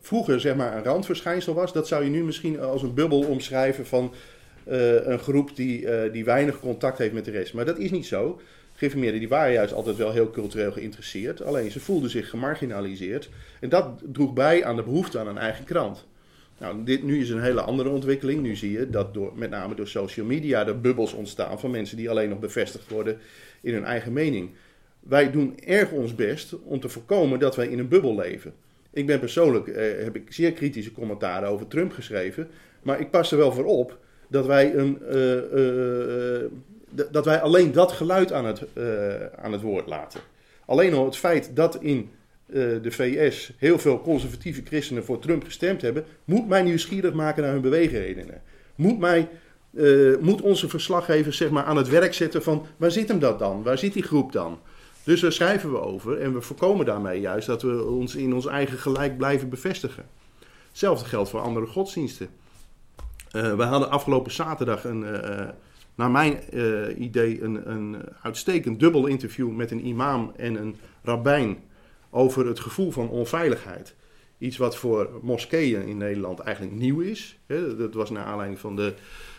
vroeger 0.00 0.40
zeg 0.40 0.56
maar 0.56 0.76
een 0.76 0.84
randverschijnsel 0.84 1.54
was, 1.54 1.72
dat 1.72 1.88
zou 1.88 2.04
je 2.04 2.10
nu 2.10 2.24
misschien 2.24 2.60
als 2.60 2.82
een 2.82 2.94
bubbel 2.94 3.22
omschrijven 3.22 3.86
van 3.86 4.14
een 5.04 5.18
groep 5.18 5.56
die, 5.56 6.10
die 6.10 6.24
weinig 6.24 6.60
contact 6.60 6.98
heeft 6.98 7.12
met 7.12 7.24
de 7.24 7.30
rest. 7.30 7.54
Maar 7.54 7.64
dat 7.64 7.78
is 7.78 7.90
niet 7.90 8.06
zo 8.06 8.40
geïnformeerden 8.80 9.20
die 9.20 9.28
waren 9.28 9.52
juist 9.52 9.72
altijd 9.72 9.96
wel 9.96 10.12
heel 10.12 10.30
cultureel 10.30 10.72
geïnteresseerd. 10.72 11.42
Alleen 11.42 11.70
ze 11.70 11.80
voelden 11.80 12.10
zich 12.10 12.30
gemarginaliseerd. 12.30 13.28
En 13.60 13.68
dat 13.68 13.88
droeg 14.12 14.32
bij 14.32 14.64
aan 14.64 14.76
de 14.76 14.82
behoefte 14.82 15.18
aan 15.18 15.26
een 15.26 15.38
eigen 15.38 15.64
krant. 15.64 16.06
Nou, 16.58 16.84
dit 16.84 17.02
nu 17.02 17.20
is 17.20 17.30
een 17.30 17.42
hele 17.42 17.60
andere 17.60 17.88
ontwikkeling. 17.88 18.42
Nu 18.42 18.56
zie 18.56 18.70
je 18.70 18.90
dat 18.90 19.14
door, 19.14 19.32
met 19.34 19.50
name 19.50 19.74
door 19.74 19.88
social 19.88 20.26
media 20.26 20.64
de 20.64 20.74
bubbels 20.74 21.12
ontstaan 21.12 21.60
van 21.60 21.70
mensen 21.70 21.96
die 21.96 22.10
alleen 22.10 22.28
nog 22.28 22.38
bevestigd 22.38 22.88
worden 22.88 23.18
in 23.60 23.74
hun 23.74 23.84
eigen 23.84 24.12
mening. 24.12 24.50
Wij 25.00 25.30
doen 25.30 25.58
erg 25.64 25.90
ons 25.90 26.14
best 26.14 26.54
om 26.62 26.80
te 26.80 26.88
voorkomen 26.88 27.38
dat 27.38 27.56
wij 27.56 27.66
in 27.66 27.78
een 27.78 27.88
bubbel 27.88 28.14
leven. 28.14 28.52
Ik 28.92 29.06
ben 29.06 29.18
persoonlijk, 29.18 29.68
eh, 29.68 30.04
heb 30.04 30.16
ik 30.16 30.32
zeer 30.32 30.52
kritische 30.52 30.92
commentaren 30.92 31.48
over 31.48 31.66
Trump 31.66 31.92
geschreven. 31.92 32.48
Maar 32.82 33.00
ik 33.00 33.10
pas 33.10 33.32
er 33.32 33.38
wel 33.38 33.52
voor 33.52 33.64
op 33.64 33.98
dat 34.28 34.46
wij 34.46 34.74
een, 34.74 34.98
uh, 35.54 36.48
dat 37.10 37.24
wij 37.24 37.40
alleen 37.40 37.72
dat 37.72 37.92
geluid 37.92 38.32
aan 38.32 38.44
het, 38.44 38.66
aan 39.36 39.52
het 39.52 39.60
woord 39.60 39.86
laten. 39.86 40.20
Alleen 40.66 40.94
al 40.94 41.04
het 41.04 41.16
feit 41.16 41.50
dat 41.54 41.82
in 41.82 42.10
de 42.82 42.90
VS 42.90 43.52
heel 43.58 43.78
veel 43.78 44.00
conservatieve 44.00 44.62
christenen 44.64 45.04
voor 45.04 45.18
Trump 45.18 45.44
gestemd 45.44 45.82
hebben, 45.82 46.04
moet 46.24 46.48
mij 46.48 46.62
nieuwsgierig 46.62 47.12
maken 47.12 47.42
naar 47.42 47.52
hun 47.52 47.60
beweegredenen. 47.60 48.42
Moet, 48.74 48.98
mij, 48.98 49.28
moet 50.20 50.40
onze 50.40 50.68
verslaggevers 50.68 51.36
zeg 51.36 51.50
maar, 51.50 51.64
aan 51.64 51.76
het 51.76 51.88
werk 51.88 52.14
zetten 52.14 52.42
van 52.42 52.66
waar 52.76 52.90
zit 52.90 53.08
hem 53.08 53.18
dat 53.18 53.38
dan? 53.38 53.62
Waar 53.62 53.78
zit 53.78 53.92
die 53.92 54.02
groep 54.02 54.32
dan? 54.32 54.58
Dus 55.10 55.20
daar 55.20 55.32
schrijven 55.32 55.72
we 55.72 55.80
over 55.80 56.20
en 56.20 56.34
we 56.34 56.40
voorkomen 56.40 56.86
daarmee 56.86 57.20
juist 57.20 57.46
dat 57.46 57.62
we 57.62 57.84
ons 57.84 58.14
in 58.14 58.34
ons 58.34 58.46
eigen 58.46 58.78
gelijk 58.78 59.16
blijven 59.16 59.48
bevestigen. 59.48 60.06
Hetzelfde 60.68 61.04
geldt 61.04 61.30
voor 61.30 61.40
andere 61.40 61.66
godsdiensten. 61.66 62.28
Uh, 63.32 63.56
we 63.56 63.62
hadden 63.62 63.90
afgelopen 63.90 64.32
zaterdag 64.32 64.84
een, 64.84 65.02
uh, 65.02 65.48
naar 65.94 66.10
mijn 66.10 66.38
idee 67.02 67.42
een, 67.42 67.70
een 67.70 67.96
uitstekend 68.22 68.80
dubbel 68.80 69.06
interview 69.06 69.50
met 69.50 69.70
een 69.70 69.86
imam 69.86 70.32
en 70.36 70.54
een 70.54 70.76
rabbijn 71.02 71.58
over 72.10 72.46
het 72.46 72.60
gevoel 72.60 72.90
van 72.90 73.08
onveiligheid. 73.08 73.94
Iets 74.38 74.56
wat 74.56 74.76
voor 74.76 75.10
moskeeën 75.22 75.86
in 75.86 75.96
Nederland 75.96 76.38
eigenlijk 76.38 76.76
nieuw 76.76 77.00
is. 77.00 77.38
Dat 77.78 77.94
was 77.94 78.10
naar 78.10 78.24
aanleiding 78.24 78.60
van 78.60 78.76
de, 78.76 78.94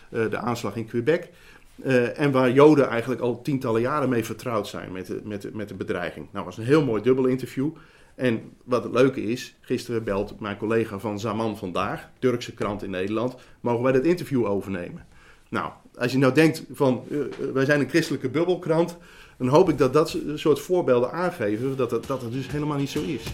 de 0.08 0.38
aanslag 0.38 0.76
in 0.76 0.86
Quebec. 0.86 1.30
Uh, 1.76 2.18
en 2.18 2.30
waar 2.30 2.50
Joden 2.50 2.88
eigenlijk 2.88 3.20
al 3.20 3.42
tientallen 3.42 3.80
jaren 3.80 4.08
mee 4.08 4.24
vertrouwd 4.24 4.68
zijn 4.68 4.92
met 4.92 5.06
de, 5.06 5.20
met, 5.24 5.54
met 5.54 5.68
de 5.68 5.74
bedreiging. 5.74 6.26
Nou, 6.32 6.44
was 6.44 6.58
een 6.58 6.64
heel 6.64 6.84
mooi 6.84 7.02
dubbel 7.02 7.26
interview. 7.26 7.70
En 8.14 8.52
wat 8.64 8.82
het 8.82 8.92
leuke 8.92 9.22
is, 9.22 9.56
gisteren 9.60 10.04
belt 10.04 10.40
mijn 10.40 10.56
collega 10.56 10.98
van 10.98 11.20
Zaman 11.20 11.56
Vandaag, 11.58 12.10
Turkse 12.18 12.54
krant 12.54 12.82
in 12.82 12.90
Nederland, 12.90 13.34
mogen 13.60 13.82
wij 13.82 13.92
dat 13.92 14.04
interview 14.04 14.46
overnemen. 14.46 15.06
Nou, 15.48 15.72
als 15.98 16.12
je 16.12 16.18
nou 16.18 16.34
denkt 16.34 16.64
van 16.70 17.04
uh, 17.08 17.20
wij 17.52 17.64
zijn 17.64 17.80
een 17.80 17.88
christelijke 17.88 18.28
bubbelkrant, 18.28 18.96
dan 19.38 19.48
hoop 19.48 19.68
ik 19.68 19.78
dat 19.78 19.92
dat 19.92 20.18
soort 20.34 20.60
voorbeelden 20.60 21.12
aangeven 21.12 21.76
dat 21.76 21.90
het, 21.90 22.06
dat 22.06 22.22
het 22.22 22.32
dus 22.32 22.50
helemaal 22.50 22.78
niet 22.78 22.90
zo 22.90 23.02
is. 23.02 23.24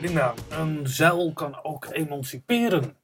Linda, 0.00 0.34
een 0.48 0.80
zeil 0.82 1.32
kan 1.32 1.58
ook 1.62 1.86
emanciperen, 1.90 2.96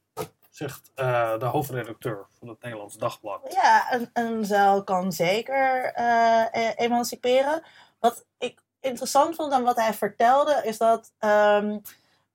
zegt 0.50 0.90
uh, 0.96 1.38
de 1.38 1.44
hoofdredacteur 1.44 2.26
van 2.38 2.48
het 2.48 2.62
Nederlands 2.62 2.96
Dagblad. 2.96 3.52
Ja, 3.62 3.92
een, 3.92 4.10
een 4.46 4.84
kan 4.84 5.12
zeker 5.12 5.92
uh, 5.98 6.70
emanciperen. 6.76 7.62
wat 7.98 8.24
ik 8.38 8.60
interessant 8.80 9.34
vond 9.34 9.52
aan 9.52 9.62
wat 9.62 9.76
hij 9.76 9.94
vertelde, 9.94 10.60
is 10.64 10.78
dat 10.78 11.12
ehm, 11.18 11.78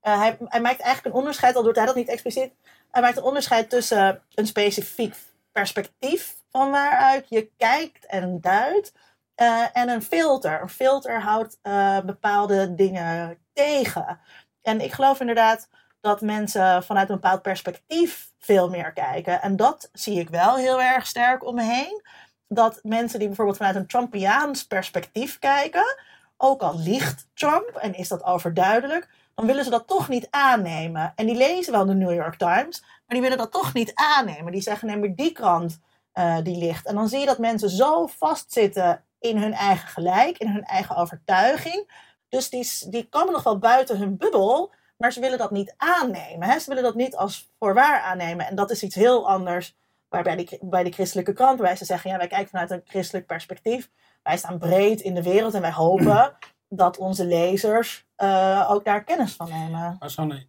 eh, 0.06 0.20
hij, 0.20 0.38
hij 0.40 0.62
maakt 0.62 0.80
eigenlijk 0.80 1.06
een 1.06 1.22
onderscheid, 1.22 1.56
al 1.56 1.64
doet 1.64 1.76
hij 1.76 1.86
dat 1.86 1.96
niet 1.96 2.08
expliciet, 2.08 2.54
hij 2.92 3.02
maakt 3.02 3.18
een 3.18 3.24
onderscheid 3.24 3.70
tussen 3.70 4.24
een 4.34 4.48
specifiek 4.48 5.16
perspectief 5.52 6.36
van 6.50 6.72
waaruit 6.72 7.26
je 7.30 7.50
kijkt 7.58 8.06
en 8.06 8.42
duidt. 8.42 8.94
eh, 9.36 9.66
en 9.74 9.90
een 9.90 10.04
filter. 10.04 10.62
Een 10.62 10.70
filter 10.70 11.22
houdt 11.22 11.60
eh, 11.62 12.00
bepaalde 12.00 12.76
dingen 12.76 13.38
tegen. 13.54 14.20
En 14.62 14.82
ik 14.82 14.92
geloof 14.92 15.20
inderdaad 15.20 15.70
dat 16.06 16.22
mensen 16.22 16.84
vanuit 16.84 17.10
een 17.10 17.16
bepaald 17.16 17.42
perspectief 17.42 18.32
veel 18.40 18.70
meer 18.70 18.92
kijken. 18.92 19.42
En 19.42 19.56
dat 19.56 19.90
zie 19.94 20.20
ik 20.20 20.30
wel 20.30 20.56
heel 20.56 20.82
erg 20.82 21.08
sterk 21.08 21.46
om 21.46 21.56
me 21.56 21.64
heen. 21.64 22.02
Dat 22.48 22.80
mensen 22.84 23.20
die 23.20 23.28
bijvoorbeeld 23.28 23.58
vanuit 23.58 23.76
een 23.76 23.88
Trumpiaans 23.88 24.68
perspectief 24.68 25.40
kijken, 25.40 25.96
ook 26.38 26.62
al 26.62 26.80
liegt 26.80 27.28
Trump 27.34 27.70
en 27.70 27.94
is 27.94 28.08
dat 28.08 28.24
overduidelijk, 28.24 29.10
dan 29.36 29.46
willen 29.46 29.64
ze 29.64 29.70
dat 29.70 29.88
toch 29.88 30.10
niet 30.10 30.28
aannemen. 30.30 31.14
En 31.16 31.26
die 31.26 31.36
lezen 31.36 31.74
wel 31.74 31.86
de 31.86 31.94
New 31.94 32.14
York 32.14 32.36
Times, 32.36 32.82
maar 32.82 33.18
die 33.18 33.22
willen 33.22 33.38
dat 33.38 33.52
toch 33.52 33.74
niet 33.74 33.92
aannemen. 33.94 34.52
Die 34.52 34.62
zeggen, 34.62 34.88
neem 34.88 35.00
maar 35.00 35.16
die 35.16 35.32
krant 35.32 35.80
eh, 36.12 36.38
die 36.44 36.58
ligt. 36.58 36.86
En 36.86 36.96
dan 36.96 37.10
zie 37.10 37.20
je 37.20 37.26
dat 37.26 37.38
mensen 37.38 37.70
zo 37.70 38.08
vastzitten 38.08 39.04
in 39.20 39.38
hun 39.38 39.54
eigen 39.54 39.88
gelijk, 39.88 40.38
in 40.38 40.50
hun 40.50 40.64
eigen 40.64 40.96
overtuiging. 40.96 41.92
Dus 42.30 42.50
die, 42.50 42.90
die 42.90 43.10
komen 43.10 43.34
nog 43.34 43.44
wel 43.44 43.60
buiten 43.60 43.98
hun 43.98 44.18
bubbel, 44.18 44.74
maar 44.98 45.14
ze 45.14 45.20
willen 45.20 45.38
dat 45.38 45.52
niet 45.52 45.74
aannemen. 45.78 46.50
Hè? 46.50 46.60
Ze 46.60 46.70
willen 46.70 46.84
dat 46.84 46.96
niet 46.96 47.16
als 47.16 47.52
voorwaar 47.60 48.02
aannemen. 48.02 48.48
En 48.48 48.56
dat 48.56 48.72
is 48.72 48.84
iets 48.84 48.96
heel 48.96 49.30
anders 49.30 49.76
waarbij 50.10 50.36
die, 50.36 50.60
bij 50.62 50.84
de 50.84 50.92
christelijke 50.92 51.34
krant, 51.34 51.60
waar 51.60 51.78
ze 51.78 51.86
zeggen, 51.86 52.12
ja, 52.12 52.18
wij 52.18 52.28
kijken 52.28 52.50
vanuit 52.50 52.72
een 52.72 52.82
christelijk 52.86 53.26
perspectief. 53.26 53.90
Wij 54.24 54.38
staan 54.38 54.58
breed 54.58 55.02
in 55.02 55.14
de 55.14 55.24
wereld 55.24 55.54
en 55.54 55.62
wij 55.62 55.72
hopen 55.72 56.34
dat 56.70 56.98
onze 56.98 57.26
lezers 57.26 58.06
uh, 58.18 58.68
ook 58.70 58.86
daar 58.86 59.04
kennis 59.04 59.34
van 59.34 59.50
nemen. 59.50 59.96
Maar 60.00 60.10
Sanne, 60.10 60.48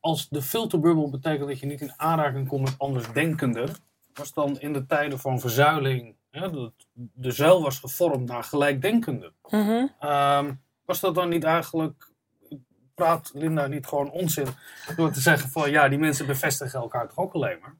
als 0.00 0.28
de 0.28 0.42
filterbubbel 0.42 1.10
betekent 1.10 1.48
dat 1.48 1.58
je 1.58 1.66
niet 1.66 1.80
in 1.80 1.92
aanraking 1.96 2.48
komt 2.48 2.64
met 2.64 2.78
andersdenkenden, 2.78 3.74
was 4.14 4.32
dan 4.32 4.60
in 4.60 4.72
de 4.72 4.86
tijden 4.86 5.18
van 5.18 5.40
verzuiling, 5.40 6.16
ja, 6.30 6.48
dat 6.48 6.72
de 6.92 7.30
zuil 7.30 7.62
was 7.62 7.78
gevormd 7.78 8.28
naar 8.28 8.44
gelijkdenkenden. 8.44 9.32
Mm 9.48 9.66
-hmm. 9.66 10.10
um, 10.10 10.62
was 10.84 11.00
dat 11.00 11.14
dan 11.14 11.28
niet 11.28 11.44
eigenlijk, 11.44 12.12
praat 12.94 13.30
Linda 13.34 13.66
niet 13.66 13.86
gewoon 13.86 14.10
onzin, 14.10 14.46
door 14.96 15.10
te 15.10 15.20
zeggen 15.20 15.50
van 15.50 15.70
ja, 15.70 15.88
die 15.88 15.98
mensen 15.98 16.26
bevestigen 16.26 16.80
elkaar 16.80 17.08
toch 17.08 17.18
ook 17.18 17.32
alleen 17.32 17.58
maar? 17.60 17.74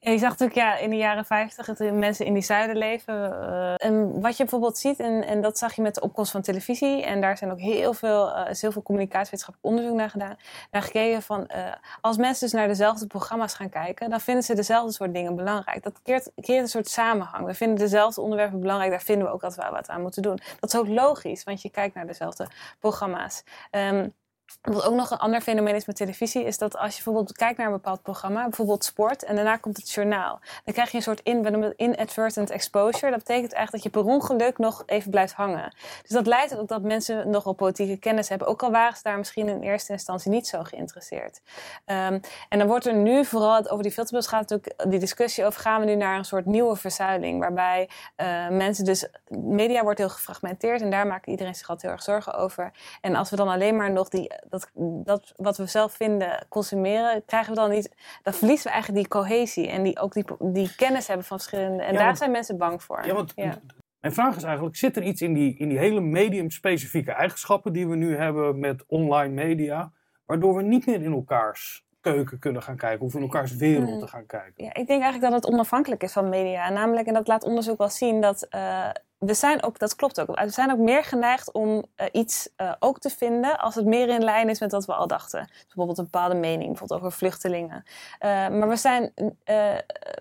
Je 0.00 0.18
zag 0.18 0.30
natuurlijk 0.30 0.58
ja, 0.58 0.76
in 0.76 0.90
de 0.90 0.96
jaren 0.96 1.24
50 1.24 1.66
dat 1.66 1.92
mensen 1.92 2.26
in 2.26 2.32
die 2.32 2.42
zuiden 2.42 2.76
leven. 2.76 3.14
Uh, 3.14 3.74
en 3.76 4.20
wat 4.20 4.36
je 4.36 4.42
bijvoorbeeld 4.42 4.78
ziet, 4.78 5.00
en, 5.00 5.26
en 5.26 5.40
dat 5.40 5.58
zag 5.58 5.74
je 5.74 5.82
met 5.82 5.94
de 5.94 6.00
opkomst 6.00 6.30
van 6.30 6.42
televisie. 6.42 7.02
En 7.04 7.20
daar 7.20 7.36
zijn 7.36 7.50
ook 7.50 7.60
heel 7.60 7.94
veel, 7.94 8.28
uh, 8.28 8.46
heel 8.46 8.72
veel 8.72 8.82
communicatiewetenschappelijk 8.82 9.74
onderzoek 9.74 9.96
naar 9.96 10.10
gedaan. 10.10 10.36
Naar 10.70 10.82
gekeken 10.82 11.22
van, 11.22 11.50
uh, 11.56 11.72
als 12.00 12.16
mensen 12.16 12.48
dus 12.48 12.58
naar 12.58 12.68
dezelfde 12.68 13.06
programma's 13.06 13.54
gaan 13.54 13.68
kijken, 13.68 14.10
dan 14.10 14.20
vinden 14.20 14.44
ze 14.44 14.54
dezelfde 14.54 14.92
soort 14.92 15.14
dingen 15.14 15.36
belangrijk. 15.36 15.82
Dat 15.82 16.02
creëert, 16.02 16.30
een 16.34 16.68
soort 16.68 16.88
samenhang. 16.88 17.46
We 17.46 17.54
vinden 17.54 17.78
dezelfde 17.78 18.20
onderwerpen 18.20 18.60
belangrijk, 18.60 18.90
daar 18.90 19.02
vinden 19.02 19.26
we 19.26 19.32
ook 19.32 19.40
dat 19.40 19.54
we 19.54 19.68
wat 19.70 19.88
aan 19.88 20.02
moeten 20.02 20.22
doen. 20.22 20.40
Dat 20.60 20.72
is 20.72 20.78
ook 20.78 20.88
logisch, 20.88 21.44
want 21.44 21.62
je 21.62 21.70
kijkt 21.70 21.94
naar 21.94 22.06
dezelfde 22.06 22.46
programma's. 22.78 23.44
Um, 23.70 24.14
wat 24.62 24.84
ook 24.84 24.94
nog 24.94 25.10
een 25.10 25.18
ander 25.18 25.40
fenomeen 25.40 25.74
is 25.74 25.86
met 25.86 25.96
televisie, 25.96 26.44
is 26.44 26.58
dat 26.58 26.76
als 26.76 26.96
je 26.96 27.02
bijvoorbeeld 27.04 27.36
kijkt 27.36 27.58
naar 27.58 27.66
een 27.66 27.72
bepaald 27.72 28.02
programma, 28.02 28.42
bijvoorbeeld 28.42 28.84
sport, 28.84 29.24
en 29.24 29.34
daarna 29.34 29.56
komt 29.56 29.76
het 29.76 29.90
journaal, 29.90 30.40
dan 30.64 30.74
krijg 30.74 30.90
je 30.90 30.96
een 30.96 31.02
soort 31.02 31.20
in, 31.22 31.42
we 31.42 31.50
noemen 31.50 31.68
het 31.68 31.78
inadvertent 31.78 32.50
exposure. 32.50 33.10
Dat 33.10 33.18
betekent 33.18 33.52
eigenlijk 33.52 33.84
dat 33.84 33.92
je 33.92 34.02
per 34.02 34.12
ongeluk 34.12 34.58
nog 34.58 34.82
even 34.86 35.10
blijft 35.10 35.32
hangen. 35.32 35.74
Dus 36.02 36.10
dat 36.10 36.26
leidt 36.26 36.58
ook 36.58 36.68
dat 36.68 36.82
mensen 36.82 37.30
nogal 37.30 37.52
politieke 37.52 37.96
kennis 37.96 38.28
hebben, 38.28 38.48
ook 38.48 38.62
al 38.62 38.70
waren 38.70 38.96
ze 38.96 39.02
daar 39.02 39.18
misschien 39.18 39.48
in 39.48 39.60
eerste 39.60 39.92
instantie 39.92 40.30
niet 40.30 40.46
zo 40.46 40.62
geïnteresseerd. 40.62 41.40
Um, 41.86 42.20
en 42.48 42.58
dan 42.58 42.66
wordt 42.66 42.86
er 42.86 42.94
nu 42.94 43.24
vooral 43.24 43.68
over 43.68 43.82
die 43.82 43.92
filterbus 43.92 44.26
gaat 44.26 44.48
natuurlijk 44.48 44.90
die 44.90 44.98
discussie 44.98 45.44
over 45.44 45.60
gaan 45.60 45.80
we 45.80 45.86
nu 45.86 45.94
naar 45.94 46.18
een 46.18 46.24
soort 46.24 46.46
nieuwe 46.46 46.76
verzuiling, 46.76 47.40
waarbij 47.40 47.88
uh, 48.16 48.48
mensen 48.48 48.84
dus, 48.84 49.08
media 49.28 49.82
wordt 49.82 49.98
heel 49.98 50.08
gefragmenteerd 50.08 50.80
en 50.80 50.90
daar 50.90 51.06
maakt 51.06 51.26
iedereen 51.26 51.54
zich 51.54 51.68
altijd 51.68 51.82
heel 51.82 51.92
erg 51.92 52.02
zorgen 52.02 52.34
over. 52.34 52.70
En 53.00 53.14
als 53.14 53.30
we 53.30 53.36
dan 53.36 53.48
alleen 53.48 53.76
maar 53.76 53.90
nog 53.90 54.08
die 54.08 54.32
dat, 54.48 54.70
dat 55.04 55.32
wat 55.36 55.56
we 55.56 55.66
zelf 55.66 55.92
vinden 55.92 56.46
consumeren, 56.48 57.24
krijgen 57.24 57.54
we 57.54 57.60
dan 57.60 57.70
niet. 57.70 57.94
Dan 58.22 58.32
verliezen 58.34 58.66
we 58.66 58.72
eigenlijk 58.72 59.02
die 59.02 59.12
cohesie 59.20 59.68
en 59.68 59.82
die, 59.82 59.98
ook 59.98 60.12
die, 60.12 60.24
die 60.38 60.74
kennis 60.76 61.06
hebben 61.06 61.26
van 61.26 61.38
verschillende. 61.38 61.82
En 61.82 61.92
Ja, 61.92 61.96
daar 61.96 62.06
want- 62.06 62.18
zijn 62.18 62.30
mensen 62.30 62.56
bang 62.58 62.82
voor. 62.82 63.06
Ja, 63.06 63.14
want 63.14 63.32
Ja. 63.36 63.58
mijn 64.00 64.14
vraag 64.14 64.36
is 64.36 64.42
eigenlijk, 64.42 64.76
zit 64.76 64.96
er 64.96 65.02
iets 65.02 65.22
in 65.22 65.32
die, 65.34 65.56
in 65.56 65.68
die 65.68 65.78
hele 65.78 66.00
medium-specifieke 66.00 67.12
eigenschappen 67.12 67.72
die 67.72 67.88
we 67.88 67.96
nu 67.96 68.16
hebben 68.16 68.58
met 68.58 68.84
online 68.86 69.34
media, 69.34 69.92
waardoor 70.26 70.54
we 70.56 70.62
niet 70.62 70.86
meer 70.86 71.02
in 71.02 71.12
elkaars 71.12 71.86
keuken 72.00 72.38
kunnen 72.38 72.62
gaan 72.62 72.76
kijken 72.76 73.06
of 73.06 73.14
in 73.14 73.22
elkaars 73.22 73.56
wereld 73.56 73.90
Mm. 73.90 73.98
te 73.98 74.06
gaan 74.06 74.26
kijken? 74.26 74.64
Ja, 74.64 74.68
ik 74.74 74.86
denk 74.86 75.02
eigenlijk 75.02 75.32
dat 75.32 75.42
het 75.42 75.52
onafhankelijk 75.52 76.02
is 76.02 76.12
van 76.12 76.28
media. 76.28 76.68
Namelijk, 76.70 77.06
en 77.06 77.14
dat 77.14 77.28
laat 77.28 77.44
onderzoek 77.44 77.78
wel 77.78 77.88
zien, 77.88 78.20
dat 78.20 78.42
eh, 78.42 78.88
we 79.18 79.34
zijn 79.34 79.62
ook, 79.62 79.78
dat 79.78 79.94
klopt 79.94 80.20
ook, 80.20 80.40
we 80.40 80.50
zijn 80.50 80.72
ook 80.72 80.78
meer 80.78 81.04
geneigd 81.04 81.52
om 81.52 81.84
eh, 81.94 82.06
iets 82.12 82.48
eh, 82.56 82.72
ook 82.78 82.98
te 82.98 83.10
vinden 83.10 83.58
als 83.58 83.74
het 83.74 83.84
meer 83.84 84.08
in 84.08 84.24
lijn 84.24 84.48
is 84.48 84.60
met 84.60 84.72
wat 84.72 84.84
we 84.84 84.94
al 84.94 85.06
dachten. 85.06 85.46
Dus 85.46 85.64
bijvoorbeeld 85.66 85.98
een 85.98 86.04
bepaalde 86.04 86.34
mening, 86.34 86.66
bijvoorbeeld 86.66 87.00
over 87.00 87.12
vluchtelingen. 87.12 87.84
Eh, 88.18 88.28
maar 88.30 88.68
we, 88.68 88.76
zijn, 88.76 89.12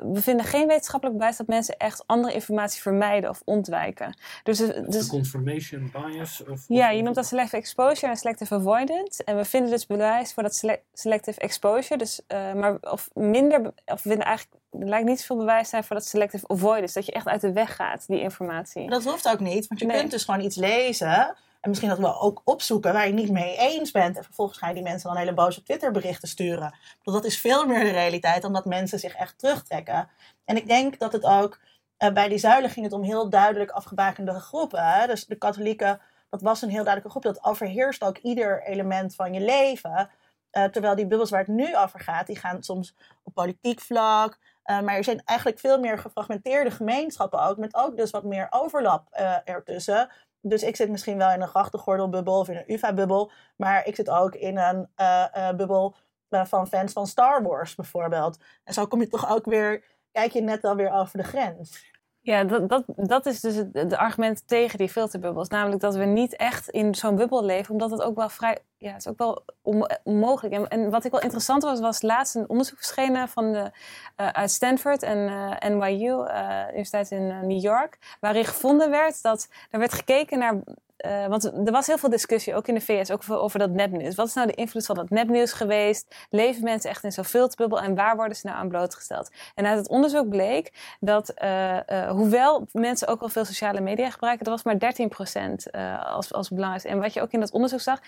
we 0.03 0.21
vinden 0.21 0.45
geen 0.45 0.67
wetenschappelijk 0.67 1.17
bewijs 1.17 1.37
dat 1.37 1.47
mensen 1.47 1.77
echt 1.77 2.03
andere 2.05 2.33
informatie 2.33 2.81
vermijden 2.81 3.29
of 3.29 3.41
ontwijken. 3.45 4.17
Dus, 4.43 4.57
De 4.57 4.85
dus 4.87 5.07
confirmation 5.07 5.91
bias? 5.91 6.43
Of, 6.49 6.63
ja, 6.67 6.89
je 6.89 7.01
noemt 7.01 7.15
dat 7.15 7.25
selective 7.25 7.57
exposure 7.57 8.11
en 8.11 8.17
selective 8.17 8.55
avoidance. 8.55 9.23
En 9.23 9.37
we 9.37 9.45
vinden 9.45 9.69
dus 9.69 9.85
bewijs 9.85 10.33
voor 10.33 10.43
dat 10.43 10.55
sele- 10.55 10.81
selective 10.93 11.39
exposure. 11.39 11.97
Dus, 11.97 12.21
maar 12.27 12.77
of 12.81 13.09
minder, 13.13 13.61
of 13.85 14.03
we 14.03 14.09
vinden 14.09 14.25
eigenlijk, 14.25 14.61
er 14.71 14.87
lijkt 14.87 15.07
niet 15.07 15.19
zoveel 15.19 15.37
bewijs 15.37 15.69
zijn 15.69 15.83
voor 15.83 15.95
dat 15.95 16.05
selective 16.05 16.47
avoidance. 16.47 16.93
Dat 16.93 17.05
je 17.05 17.11
echt 17.11 17.27
uit 17.27 17.41
de 17.41 17.53
weg 17.53 17.75
gaat, 17.75 18.07
die 18.07 18.21
informatie. 18.21 18.89
Dat 18.89 19.03
hoeft 19.03 19.29
ook 19.29 19.39
niet, 19.39 19.67
want 19.67 19.79
je 19.79 19.85
Nee. 19.85 19.99
kunt 19.99 20.11
dus 20.11 20.23
gewoon 20.23 20.41
iets 20.41 20.55
lezen. 20.55 21.35
En 21.61 21.69
misschien 21.69 21.89
dat 21.89 21.99
wel 21.99 22.21
ook 22.21 22.41
opzoeken 22.43 22.93
waar 22.93 23.07
je 23.07 23.13
niet 23.13 23.31
mee 23.31 23.57
eens 23.57 23.91
bent. 23.91 24.17
En 24.17 24.23
vervolgens 24.23 24.57
ga 24.57 24.67
je 24.67 24.73
die 24.73 24.83
mensen 24.83 25.09
dan 25.09 25.17
hele 25.17 25.33
boze 25.33 25.63
Twitter 25.63 25.91
berichten 25.91 26.27
sturen. 26.27 26.75
Want 27.03 27.17
dat 27.17 27.25
is 27.25 27.39
veel 27.39 27.65
meer 27.65 27.83
de 27.83 27.89
realiteit 27.91 28.41
dan 28.41 28.53
dat 28.53 28.65
mensen 28.65 28.99
zich 28.99 29.15
echt 29.15 29.39
terugtrekken. 29.39 30.09
En 30.45 30.55
ik 30.55 30.67
denk 30.67 30.99
dat 30.99 31.11
het 31.13 31.23
ook 31.23 31.59
eh, 31.97 32.13
bij 32.13 32.27
die 32.29 32.37
zuilen 32.37 32.69
ging 32.69 32.85
het 32.85 32.93
om 32.95 33.03
heel 33.03 33.29
duidelijk 33.29 33.71
afgebakende 33.71 34.33
groepen. 34.39 34.83
Hè? 34.83 35.07
Dus 35.07 35.25
de 35.25 35.35
katholieken, 35.35 36.01
dat 36.29 36.41
was 36.41 36.61
een 36.61 36.69
heel 36.69 36.83
duidelijke 36.83 37.09
groep. 37.09 37.23
Dat 37.23 37.43
overheerst 37.43 38.03
ook 38.03 38.17
ieder 38.17 38.63
element 38.63 39.15
van 39.15 39.33
je 39.33 39.39
leven. 39.41 40.09
Eh, 40.49 40.63
terwijl 40.63 40.95
die 40.95 41.07
bubbels 41.07 41.29
waar 41.29 41.39
het 41.39 41.47
nu 41.47 41.77
over 41.77 41.99
gaat, 41.99 42.27
die 42.27 42.39
gaan 42.39 42.63
soms 42.63 42.95
op 43.23 43.33
politiek 43.33 43.79
vlak. 43.79 44.37
Eh, 44.67 44.79
maar 44.81 44.95
er 44.95 45.03
zijn 45.03 45.21
eigenlijk 45.25 45.59
veel 45.59 45.79
meer 45.79 45.99
gefragmenteerde 45.99 46.71
gemeenschappen 46.71 47.41
ook. 47.41 47.57
Met 47.57 47.75
ook 47.75 47.97
dus 47.97 48.11
wat 48.11 48.23
meer 48.23 48.47
overlap 48.49 49.07
eh, 49.11 49.35
ertussen. 49.43 50.09
Dus 50.41 50.63
ik 50.63 50.75
zit 50.75 50.89
misschien 50.89 51.17
wel 51.17 51.31
in 51.31 51.41
een 51.41 51.47
grachtengordelbubbel 51.47 52.39
of 52.39 52.49
in 52.49 52.55
een 52.55 52.73
UvA-bubbel. 52.73 53.31
Maar 53.57 53.85
ik 53.85 53.95
zit 53.95 54.09
ook 54.09 54.35
in 54.35 54.57
een 54.57 54.87
eh, 54.95 55.49
bubbel 55.55 55.95
van 56.29 56.67
fans 56.67 56.93
van 56.93 57.07
Star 57.07 57.43
Wars 57.43 57.75
bijvoorbeeld. 57.75 58.37
En 58.63 58.73
zo 58.73 58.87
kom 58.87 58.99
je 58.99 59.07
toch 59.07 59.29
ook 59.29 59.45
weer, 59.45 59.83
kijk 60.11 60.31
je 60.31 60.41
net 60.41 60.63
alweer 60.63 60.91
over 60.91 61.17
de 61.17 61.23
grens. 61.23 61.91
Ja, 62.27 62.43
dat, 62.43 62.69
dat, 62.69 62.83
dat 62.95 63.25
is 63.25 63.39
dus 63.39 63.55
het 63.73 63.93
argument 63.93 64.47
tegen 64.47 64.77
die 64.77 64.89
filterbubbels. 64.89 65.47
Namelijk 65.47 65.81
dat 65.81 65.95
we 65.95 66.03
niet 66.03 66.35
echt 66.35 66.69
in 66.69 66.95
zo'n 66.95 67.15
bubbel 67.15 67.43
leven, 67.43 67.71
omdat 67.71 67.91
het 67.91 68.01
ook 68.01 68.15
wel 68.15 68.29
vrij. 68.29 68.57
Ja, 68.77 68.91
het 68.91 68.97
is 68.99 69.07
ook 69.07 69.17
wel 69.17 69.43
onmo- 69.61 69.87
onmogelijk. 70.03 70.53
En, 70.55 70.67
en 70.67 70.89
wat 70.89 71.05
ik 71.05 71.11
wel 71.11 71.21
interessant 71.21 71.63
was, 71.63 71.79
was 71.79 72.01
laatst 72.01 72.35
een 72.35 72.49
onderzoek 72.49 72.77
verschenen 72.77 73.27
van 73.27 73.51
de, 73.51 73.71
eh, 74.15 74.27
uit 74.27 74.51
Stanford 74.51 75.03
en 75.03 75.27
eh, 75.27 75.69
NYU, 75.69 76.25
eh 76.25 76.63
Universiteit 76.69 77.11
in 77.11 77.47
New 77.47 77.61
York, 77.61 77.97
waarin 78.19 78.45
gevonden 78.45 78.89
werd 78.89 79.21
dat 79.21 79.49
er 79.69 79.79
werd 79.79 79.93
gekeken 79.93 80.39
naar. 80.39 80.55
Eh, 80.97 81.27
want 81.27 81.43
er 81.43 81.71
was 81.71 81.87
heel 81.87 81.97
veel 81.97 82.09
discussie, 82.09 82.55
ook 82.55 82.67
in 82.67 82.73
de 82.73 82.81
VS, 82.81 83.11
ook 83.11 83.21
over, 83.29 83.59
dat 83.59 83.69
nepnieuws. 83.69 84.15
Wat 84.15 84.27
is 84.27 84.33
nou 84.33 84.47
de 84.47 84.53
invloed 84.53 84.85
van 84.85 84.95
dat 84.95 85.09
nepnieuws 85.09 85.51
geweest? 85.51 86.15
Leven 86.29 86.63
mensen 86.63 86.89
echt 86.89 87.03
in 87.03 87.11
zo'n 87.11 87.23
filterbubbel 87.23 87.81
en 87.81 87.95
waar 87.95 88.15
worden 88.15 88.37
ze 88.37 88.47
nou 88.47 88.59
aan 88.59 88.67
blootgesteld? 88.67 89.31
En 89.55 89.65
uit 89.65 89.77
het 89.77 89.89
onderzoek 89.89 90.29
bleek 90.29 90.95
dat, 90.99 91.29
eh, 91.29 91.89
eh, 91.89 92.11
hoewel 92.11 92.67
mensen 92.71 93.07
ook 93.07 93.19
wel 93.19 93.29
veel 93.29 93.45
sociale 93.45 93.81
media 93.81 94.09
gebruiken, 94.09 94.45
dat 94.45 94.53
was 94.53 94.63
maar 94.63 94.79
13% 94.79 95.69
eh, 95.69 96.05
als, 96.05 96.33
als 96.33 96.49
belangrijkste. 96.49 96.89
En 96.89 96.99
wat 96.99 97.13
je 97.13 97.21
ook 97.21 97.31
in 97.31 97.39
dat 97.39 97.51
onderzoek 97.51 97.79
zag, 97.79 97.99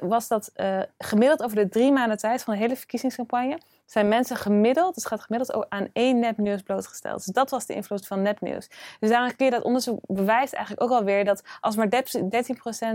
was 0.00 0.28
dat 0.28 0.52
gemiddeld 0.98 1.42
over 1.42 1.56
de 1.56 1.68
drie 1.68 1.92
maanden 1.92 2.18
tijd 2.18 2.42
van 2.42 2.54
de 2.54 2.60
hele 2.60 2.76
verkiezingscampagne, 2.76 3.58
zijn 3.86 4.08
mensen 4.08 4.36
gemiddeld, 4.36 4.94
dus 4.94 5.02
het 5.02 5.12
gaat 5.12 5.22
gemiddeld 5.22 5.52
ook 5.52 5.66
aan 5.68 5.88
één 5.92 6.18
nepnieuws 6.18 6.62
blootgesteld. 6.62 7.24
Dus 7.24 7.34
dat 7.34 7.50
was 7.50 7.66
de 7.66 7.74
invloed 7.74 8.06
van 8.06 8.22
nepnieuws. 8.22 8.68
Dus 9.00 9.10
daarom 9.10 9.36
kun 9.36 9.44
je 9.44 9.52
dat 9.52 9.62
onderzoek 9.62 10.00
bewijst 10.06 10.52
eigenlijk 10.52 10.82
ook 10.84 10.98
alweer 10.98 11.24
dat 11.24 11.42
als 11.60 11.76
maar 11.76 11.88
13% 11.88 11.90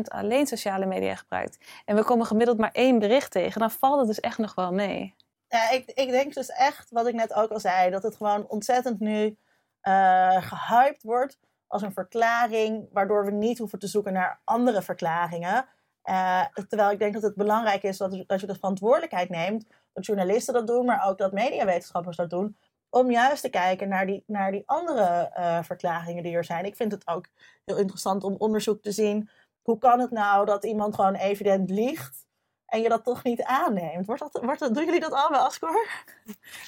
alleen 0.03 0.47
sociale 0.47 0.85
media 0.85 1.15
gebruikt 1.15 1.57
en 1.85 1.95
we 1.95 2.03
komen 2.03 2.25
gemiddeld 2.25 2.57
maar 2.57 2.71
één 2.71 2.99
bericht 2.99 3.31
tegen, 3.31 3.59
dan 3.59 3.71
valt 3.71 3.97
het 3.97 4.07
dus 4.07 4.19
echt 4.19 4.37
nog 4.37 4.55
wel 4.55 4.73
mee. 4.73 5.15
Ja, 5.47 5.69
ik, 5.69 5.91
ik 5.91 6.09
denk 6.09 6.33
dus 6.33 6.49
echt, 6.49 6.91
wat 6.91 7.07
ik 7.07 7.13
net 7.13 7.33
ook 7.33 7.51
al 7.51 7.59
zei, 7.59 7.91
dat 7.91 8.03
het 8.03 8.15
gewoon 8.15 8.47
ontzettend 8.47 8.99
nu 8.99 9.37
eh 9.81 10.41
gehyped 10.41 11.03
wordt 11.03 11.39
als 11.67 11.81
een 11.81 11.93
verklaring, 11.93 12.89
waardoor 12.91 13.25
we 13.25 13.31
niet 13.31 13.57
hoeven 13.57 13.79
te 13.79 13.87
zoeken 13.87 14.13
naar 14.13 14.39
andere 14.43 14.81
verklaringen. 14.81 15.65
Uh, 16.03 16.45
terwijl 16.67 16.91
ik 16.91 16.99
denk 16.99 17.13
dat 17.13 17.21
het 17.21 17.35
belangrijk 17.35 17.83
is 17.83 17.97
dat, 17.97 18.23
dat 18.27 18.39
je 18.39 18.47
de 18.47 18.55
verantwoordelijkheid 18.55 19.29
neemt, 19.29 19.65
dat 19.93 20.05
journalisten 20.05 20.53
dat 20.53 20.67
doen, 20.67 20.85
maar 20.85 21.07
ook 21.07 21.17
dat 21.17 21.31
mediawetenschappers 21.31 22.17
dat 22.17 22.29
doen, 22.29 22.57
om 22.89 23.11
juist 23.11 23.41
te 23.41 23.49
kijken 23.49 23.89
naar 23.89 24.05
die, 24.05 24.23
naar 24.27 24.51
die 24.51 24.63
andere 24.65 25.31
uh, 25.37 25.63
verklaringen 25.63 26.23
die 26.23 26.35
er 26.35 26.45
zijn. 26.45 26.65
Ik 26.65 26.75
vind 26.75 26.91
het 26.91 27.07
ook 27.07 27.27
heel 27.65 27.77
interessant 27.77 28.23
om 28.23 28.35
onderzoek 28.37 28.81
te 28.81 28.91
zien. 28.91 29.29
Hoe 29.61 29.77
kan 29.77 29.99
het 29.99 30.11
nou 30.11 30.45
dat 30.45 30.63
iemand 30.65 30.95
gewoon 30.95 31.15
evident 31.15 31.69
liegt 31.69 32.25
en 32.71 32.81
je 32.81 32.89
dat 32.89 33.03
toch 33.03 33.23
niet 33.23 33.43
aanneemt. 33.43 34.05
Wordt 34.05 34.21
dat, 34.21 34.43
wordt 34.43 34.59
dat, 34.59 34.73
doen 34.73 34.85
jullie 34.85 34.99
dat 34.99 35.11
al 35.11 35.29
bij 35.29 35.39
Ascor? 35.39 35.87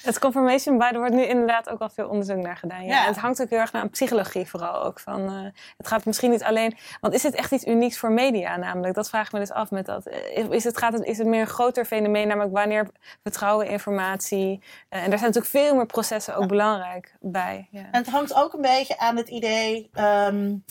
Het 0.01 0.19
confirmation 0.19 0.77
bias, 0.77 0.91
er 0.91 0.97
wordt 0.97 1.13
nu 1.13 1.23
inderdaad 1.23 1.69
ook 1.69 1.79
al 1.79 1.89
veel 1.89 2.07
onderzoek 2.07 2.37
naar 2.37 2.57
gedaan. 2.57 2.85
Ja. 2.85 3.03
Het 3.03 3.17
hangt 3.17 3.41
ook 3.41 3.49
heel 3.49 3.59
erg 3.59 3.71
naar 3.71 3.89
psychologie 3.89 4.49
vooral 4.49 4.83
ook. 4.83 4.99
Van, 4.99 5.21
uh, 5.21 5.49
het 5.77 5.87
gaat 5.87 6.05
misschien 6.05 6.31
niet 6.31 6.43
alleen... 6.43 6.77
Want 7.01 7.13
is 7.13 7.23
het 7.23 7.35
echt 7.35 7.51
iets 7.51 7.65
unieks 7.65 7.97
voor 7.97 8.11
media 8.11 8.57
namelijk? 8.57 8.93
Dat 8.93 9.09
vraag 9.09 9.25
ik 9.25 9.31
me 9.31 9.39
dus 9.39 9.51
af 9.51 9.71
met 9.71 9.85
dat. 9.85 10.05
Eh, 10.05 10.49
is 10.49 10.63
het, 10.63 10.77
gaat 10.77 10.93
het, 10.93 11.03
is 11.03 11.17
het 11.17 11.27
meer 11.27 11.41
een 11.41 11.47
groter 11.47 11.85
fenomeen, 11.85 12.27
namelijk 12.27 12.53
wanneer 12.53 12.87
vertrouwen 13.21 13.67
informatie... 13.67 14.59
Uh, 14.59 15.03
en 15.03 15.09
daar 15.09 15.19
zijn 15.19 15.31
natuurlijk 15.31 15.45
veel 15.45 15.75
meer 15.75 15.85
processen 15.85 16.35
ook 16.35 16.41
ja. 16.41 16.47
belangrijk 16.47 17.15
bij. 17.19 17.67
Ja. 17.71 17.79
En 17.79 18.01
het 18.01 18.09
hangt 18.09 18.33
ook 18.33 18.53
een 18.53 18.61
beetje 18.61 18.97
aan 18.97 19.17
het 19.17 19.29
idee... 19.29 19.89
Um, 19.93 20.63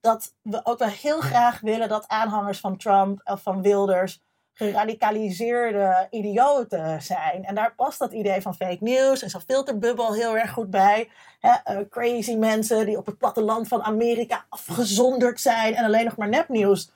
dat 0.00 0.34
we 0.42 0.60
ook 0.64 0.78
wel 0.78 0.88
heel 0.88 1.20
graag 1.20 1.60
willen 1.60 1.88
dat 1.88 2.08
aanhangers 2.08 2.60
van 2.60 2.76
Trump 2.76 3.20
of 3.24 3.42
van 3.42 3.62
Wilders 3.62 4.22
geradicaliseerde 4.56 6.06
idioten 6.10 7.02
zijn. 7.02 7.44
En 7.44 7.54
daar 7.54 7.74
past 7.74 7.98
dat 7.98 8.12
idee 8.12 8.40
van 8.40 8.54
fake 8.54 8.84
news 8.84 9.22
en 9.22 9.30
zo'n 9.30 9.40
filterbubbel 9.40 10.14
heel 10.14 10.36
erg 10.36 10.50
goed 10.50 10.70
bij. 10.70 11.10
uh, 11.42 11.78
crazy 11.90 12.34
mensen 12.34 12.86
die 12.86 12.96
op 12.96 13.06
het 13.06 13.18
platteland 13.18 13.68
van 13.68 13.82
Amerika 13.82 14.46
afgezonderd 14.48 15.40
zijn 15.40 15.74
en 15.74 15.84
alleen 15.84 16.04
nog 16.04 16.16
maar 16.16 16.28
nepnieuws 16.28 16.90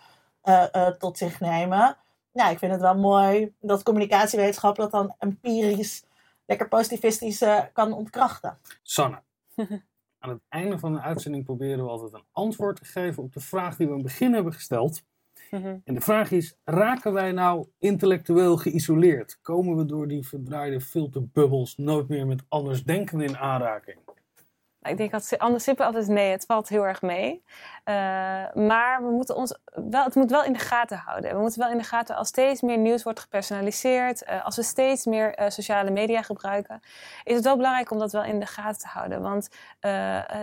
uh, 0.45 0.65
uh, 0.73 0.87
tot 0.87 1.19
zich 1.19 1.41
nemen. 1.41 1.97
Nou, 2.33 2.53
ik 2.53 2.59
vind 2.59 2.73
het 2.73 2.81
wel 2.81 2.99
mooi 2.99 3.55
dat 3.61 3.83
communicatiewetenschap 3.83 4.77
dat 4.77 4.91
dan 4.91 5.15
empirisch 5.19 6.05
lekker 6.47 6.69
positivistisch 6.69 7.45
kan 7.73 7.93
ontkrachten. 7.93 8.59
Sanne, 8.83 9.23
aan 10.19 10.31
het 10.31 10.41
einde 10.49 10.79
van 10.79 10.93
de 10.93 11.01
uitzending 11.01 11.45
proberen 11.45 11.85
we 11.85 11.91
altijd 11.91 12.13
een 12.13 12.27
antwoord 12.33 12.77
te 12.77 12.85
geven 12.85 13.23
op 13.23 13.33
de 13.33 13.41
vraag 13.41 13.77
die 13.77 13.87
we 13.87 13.93
in 13.93 13.99
het 13.99 14.07
begin 14.07 14.33
hebben 14.33 14.53
gesteld. 14.53 15.03
Mhm. 15.51 15.79
En 15.85 15.95
de 15.95 16.01
vraag 16.01 16.31
is, 16.31 16.57
raken 16.65 17.13
wij 17.13 17.33
nou 17.33 17.67
intellectueel 17.79 18.57
geïsoleerd? 18.57 19.39
Komen 19.43 19.77
we 19.77 19.85
door 19.85 20.09
die 20.09 20.27
verdraaide 20.27 20.81
filterbubbels 20.81 21.77
nooit 21.77 22.09
meer 22.09 22.27
met 22.27 22.45
anders 22.49 22.85
denken 22.85 23.21
in 23.21 23.37
aanraking? 23.37 23.99
Ik 24.83 24.97
denk 24.97 25.11
dat 25.11 25.39
anders 25.39 25.65
simpel 25.65 25.85
altijd 25.85 26.09
nee, 26.09 26.31
het 26.31 26.45
valt 26.47 26.69
heel 26.69 26.87
erg 26.87 27.03
mee. 27.03 27.43
Uh, 27.85 27.95
maar 28.55 29.03
we 29.03 29.11
moeten 29.11 29.37
ons 29.37 29.59
wel, 29.91 30.05
het 30.05 30.15
moet 30.15 30.31
wel 30.31 30.45
in 30.45 30.53
de 30.53 30.59
gaten 30.59 30.97
houden. 30.97 31.35
We 31.35 31.41
moeten 31.41 31.61
wel 31.61 31.71
in 31.71 31.79
de 31.79 31.85
gaten 31.85 32.17
als 32.17 32.29
steeds 32.29 32.61
meer 32.61 32.79
nieuws 32.79 33.03
wordt 33.03 33.21
gepersonaliseerd, 33.21 34.23
uh, 34.23 34.45
als 34.45 34.57
we 34.57 34.63
steeds 34.63 35.05
meer 35.05 35.41
uh, 35.41 35.49
sociale 35.49 35.91
media 35.91 36.23
gebruiken, 36.23 36.81
is 37.25 37.35
het 37.35 37.45
wel 37.45 37.57
belangrijk 37.57 37.91
om 37.91 37.99
dat 37.99 38.13
wel 38.13 38.25
in 38.25 38.41
de 38.41 38.47
gaten 38.47 38.81
te 38.81 38.87
houden. 38.87 39.23
Want 39.23 39.49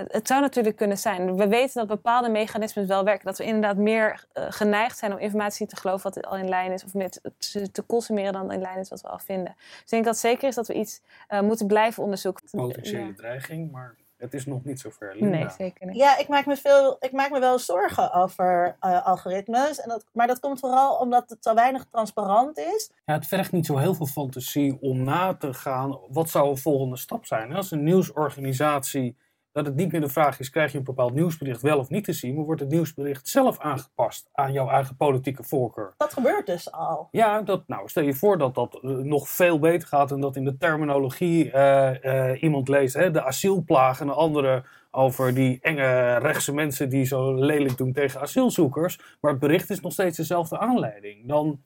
het 0.07 0.27
zou 0.27 0.41
natuurlijk 0.41 0.75
kunnen 0.75 0.97
zijn, 0.97 1.35
we 1.35 1.47
weten 1.47 1.73
dat 1.73 1.87
bepaalde 1.87 2.29
mechanismen 2.29 2.87
wel 2.87 3.03
werken, 3.03 3.25
dat 3.25 3.37
we 3.37 3.43
inderdaad 3.43 3.77
meer 3.77 4.25
geneigd 4.33 4.97
zijn 4.97 5.13
om 5.13 5.19
informatie 5.19 5.67
te 5.67 5.75
geloven 5.75 6.13
wat 6.13 6.25
al 6.25 6.37
in 6.37 6.49
lijn 6.49 6.71
is, 6.71 6.83
of 6.83 6.93
met 6.93 7.21
te, 7.37 7.71
te, 7.71 7.85
consumeren 7.85 8.33
dan 8.33 8.51
in 8.51 8.61
lijn 8.61 8.77
is 8.77 8.89
wat 8.89 9.01
we 9.01 9.07
al 9.07 9.19
vinden. 9.19 9.53
Dus 9.57 9.81
ik 9.81 9.89
denk 9.89 10.03
dat 10.05 10.13
het 10.13 10.23
zeker 10.23 10.47
is 10.47 10.55
dat 10.55 10.67
we 10.67 10.73
iets 10.73 11.01
moeten 11.41 11.67
blijven 11.67 12.03
onderzoeken. 12.03 12.43
Potentiële 12.51 13.05
ja. 13.05 13.13
dreiging, 13.15 13.71
maar 13.71 13.95
het 14.17 14.33
is 14.33 14.45
nog 14.45 14.63
niet 14.63 14.79
zover. 14.79 15.15
Linda. 15.15 15.37
Nee, 15.37 15.49
zeker 15.57 15.87
niet. 15.87 15.95
Ja, 15.95 16.17
ik 16.17 16.27
maak 16.27 16.45
me, 16.45 16.55
veel, 16.55 16.95
ik 16.99 17.11
maak 17.11 17.31
me 17.31 17.39
wel 17.39 17.59
zorgen 17.59 18.13
over 18.13 18.77
uh, 18.81 19.05
algoritmes. 19.05 19.79
En 19.79 19.89
dat, 19.89 20.05
maar 20.13 20.27
dat 20.27 20.39
komt 20.39 20.59
vooral 20.59 20.95
omdat 20.95 21.29
het 21.29 21.43
zo 21.43 21.53
weinig 21.53 21.85
transparant 21.91 22.57
is. 22.57 22.91
Ja, 23.05 23.13
het 23.13 23.27
vergt 23.27 23.51
niet 23.51 23.65
zo 23.65 23.77
heel 23.77 23.93
veel 23.93 24.05
fantasie 24.05 24.77
om 24.81 25.03
na 25.03 25.35
te 25.35 25.53
gaan. 25.53 25.99
Wat 26.09 26.29
zou 26.29 26.49
een 26.49 26.57
volgende 26.57 26.97
stap 26.97 27.25
zijn? 27.25 27.53
Als 27.53 27.71
een 27.71 27.83
nieuwsorganisatie 27.83 29.15
dat 29.57 29.65
het 29.65 29.75
niet 29.75 29.91
meer 29.91 30.01
de 30.01 30.09
vraag 30.09 30.39
is: 30.39 30.49
krijg 30.49 30.71
je 30.71 30.77
een 30.77 30.83
bepaald 30.83 31.13
nieuwsbericht 31.13 31.61
wel 31.61 31.79
of 31.79 31.89
niet 31.89 32.03
te 32.03 32.13
zien, 32.13 32.35
maar 32.35 32.45
wordt 32.45 32.61
het 32.61 32.69
nieuwsbericht 32.69 33.27
zelf 33.27 33.59
aangepast 33.59 34.29
aan 34.33 34.51
jouw 34.51 34.69
eigen 34.69 34.95
politieke 34.95 35.43
voorkeur? 35.43 35.93
Dat 35.97 36.13
gebeurt 36.13 36.45
dus 36.45 36.71
al. 36.71 37.07
Ja, 37.11 37.41
dat, 37.41 37.67
nou, 37.67 37.89
stel 37.89 38.03
je 38.03 38.13
voor 38.13 38.37
dat 38.37 38.55
dat 38.55 38.79
uh, 38.81 38.91
nog 38.97 39.29
veel 39.29 39.59
beter 39.59 39.87
gaat 39.87 40.11
en 40.11 40.19
dat 40.19 40.35
in 40.35 40.43
de 40.43 40.57
terminologie 40.57 41.51
uh, 41.51 41.91
uh, 42.03 42.41
iemand 42.41 42.67
leest, 42.67 42.93
hè, 42.93 43.11
de 43.11 43.23
asielplaag 43.23 43.99
en 43.99 44.07
de 44.07 44.13
andere 44.13 44.63
over 44.91 45.33
die 45.33 45.57
enge 45.61 46.17
rechtse 46.17 46.53
mensen 46.53 46.89
die 46.89 47.05
zo 47.05 47.33
lelijk 47.33 47.77
doen 47.77 47.93
tegen 47.93 48.21
asielzoekers, 48.21 48.99
maar 49.21 49.31
het 49.31 49.39
bericht 49.39 49.69
is 49.69 49.81
nog 49.81 49.91
steeds 49.91 50.17
dezelfde 50.17 50.59
aanleiding. 50.59 51.27
Dan 51.27 51.61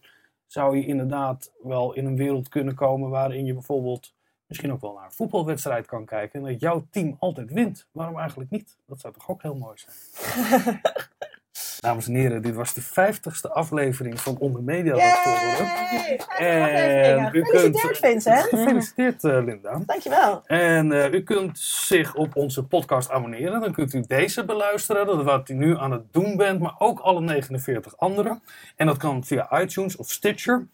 zou 0.46 0.78
je 0.78 0.86
inderdaad 0.86 1.54
wel 1.64 1.94
in 1.94 2.06
een 2.06 2.18
wereld 2.18 2.50
kunnen 2.50 2.76
komen 2.76 3.10
waarin 3.10 3.46
je 3.46 3.54
bijvoorbeeld 3.54 4.14
misschien 4.52 4.72
ook 4.72 4.82
wel 4.82 4.94
naar 4.94 5.06
een 5.06 5.12
voetbalwedstrijd 5.12 5.86
kan 5.86 6.06
kijken 6.06 6.40
en 6.40 6.52
dat 6.52 6.62
jouw 6.62 6.86
team 6.92 7.16
altijd 7.20 7.52
wint. 7.52 7.88
Waarom 7.92 8.20
eigenlijk 8.20 8.50
niet? 8.50 8.78
Dat 8.86 9.00
zou 9.00 9.14
toch 9.14 9.30
ook 9.30 9.42
heel 9.42 9.56
mooi 9.56 9.78
zijn. 9.78 10.82
Dames 11.80 12.08
en 12.08 12.14
heren, 12.14 12.42
dit 12.42 12.56
was 12.56 12.74
de 12.74 12.82
vijftigste 12.82 13.50
aflevering 13.50 14.22
van 14.22 14.38
Onder 14.38 14.64
Media 14.64 14.96
En 16.38 17.30
u 17.34 17.44
Gefeliciteerd, 17.46 17.98
Vincent. 17.98 18.44
Gefeliciteerd, 18.44 19.24
uh, 19.24 19.44
Linda. 19.44 19.82
Dankjewel. 19.86 20.42
En 20.46 20.92
uh, 20.92 21.14
u 21.14 21.24
kunt 21.24 21.60
zich 21.60 22.16
op 22.16 22.36
onze 22.36 22.64
podcast 22.64 23.10
abonneren. 23.10 23.62
Dan 23.62 23.74
kunt 23.74 23.94
u 23.94 24.04
deze 24.08 24.46
beluisteren, 24.46 25.06
dat 25.06 25.24
wat 25.24 25.50
u 25.50 25.54
nu 25.54 25.78
aan 25.78 25.92
het 25.92 26.14
doen 26.14 26.38
bent, 26.38 26.60
maar 26.60 26.76
ook 26.78 27.00
alle 27.00 27.22
49 27.22 27.98
andere. 27.98 28.40
En 28.76 28.86
dat 28.86 28.98
kan 28.98 29.24
via 29.24 29.62
iTunes 29.62 29.96
of 29.96 30.10
Stitcher. 30.10 30.68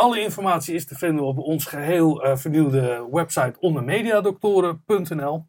Alle 0.00 0.20
informatie 0.20 0.74
is 0.74 0.84
te 0.84 0.94
vinden 0.94 1.24
op 1.24 1.38
ons 1.38 1.64
geheel 1.64 2.26
uh, 2.26 2.36
vernieuwde 2.36 3.08
website 3.10 3.54
ondermediadoktoren.nl. 3.60 5.46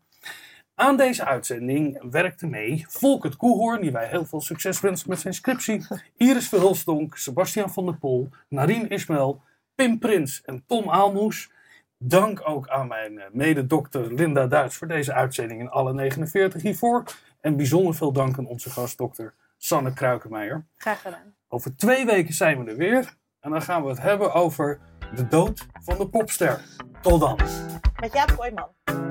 Aan 0.76 0.98
deze 0.98 1.26
uitzending 1.26 2.12
werkte 2.12 2.48
mee 2.48 2.86
Volkert 2.88 3.36
Koehoorn, 3.36 3.82
die 3.82 3.92
wij 3.92 4.08
heel 4.08 4.26
veel 4.26 4.42
succes 4.42 4.80
wensen 4.80 5.10
met 5.10 5.20
zijn 5.20 5.34
scriptie, 5.34 5.88
Iris 6.18 6.48
Verhulstonk, 6.50 7.18
Sebastian 7.18 7.70
van 7.70 7.86
der 7.86 7.98
Pol, 7.98 8.30
Narien 8.48 8.90
Ismail, 8.90 9.42
Pim 9.76 10.00
Prins 10.00 10.42
en 10.46 10.64
Tom 10.68 10.90
Aalmoes. 10.90 11.52
Dank 11.98 12.42
ook 12.44 12.68
aan 12.68 12.88
mijn 12.88 13.20
eh, 13.20 13.26
mededokter 13.32 14.14
Linda 14.14 14.48
Duits 14.48 14.76
voor 14.76 14.88
deze 14.88 15.14
uitzending 15.14 15.60
in 15.60 15.70
alle 15.70 15.94
49 15.94 16.62
hiervoor. 16.62 17.04
En 17.42 17.56
bijzonder 17.56 17.96
veel 17.96 18.12
dank 18.12 18.38
aan 18.38 18.48
onze 18.48 18.70
gastdokter 18.70 19.34
Sanne 19.58 19.94
Kruikenmeijer. 19.94 20.66
Graag 20.78 21.02
gedaan. 21.02 21.36
Over 21.48 21.78
twee 21.78 22.06
weken 22.06 22.34
zijn 22.34 22.64
we 22.64 22.72
er 22.72 22.78
weer. 22.78 23.20
En 23.41 23.51
dan 23.51 23.62
gaan 23.62 23.84
we 23.84 23.89
het 23.89 24.01
hebben 24.01 24.34
over 24.34 24.80
de 25.15 25.27
dood 25.27 25.67
van 25.84 25.97
de 25.97 26.10
popster. 26.10 26.62
Tot 27.01 27.19
dan. 27.19 27.39
Met 27.99 28.13
Jaap 28.13 28.36
Kooijman. 28.38 29.11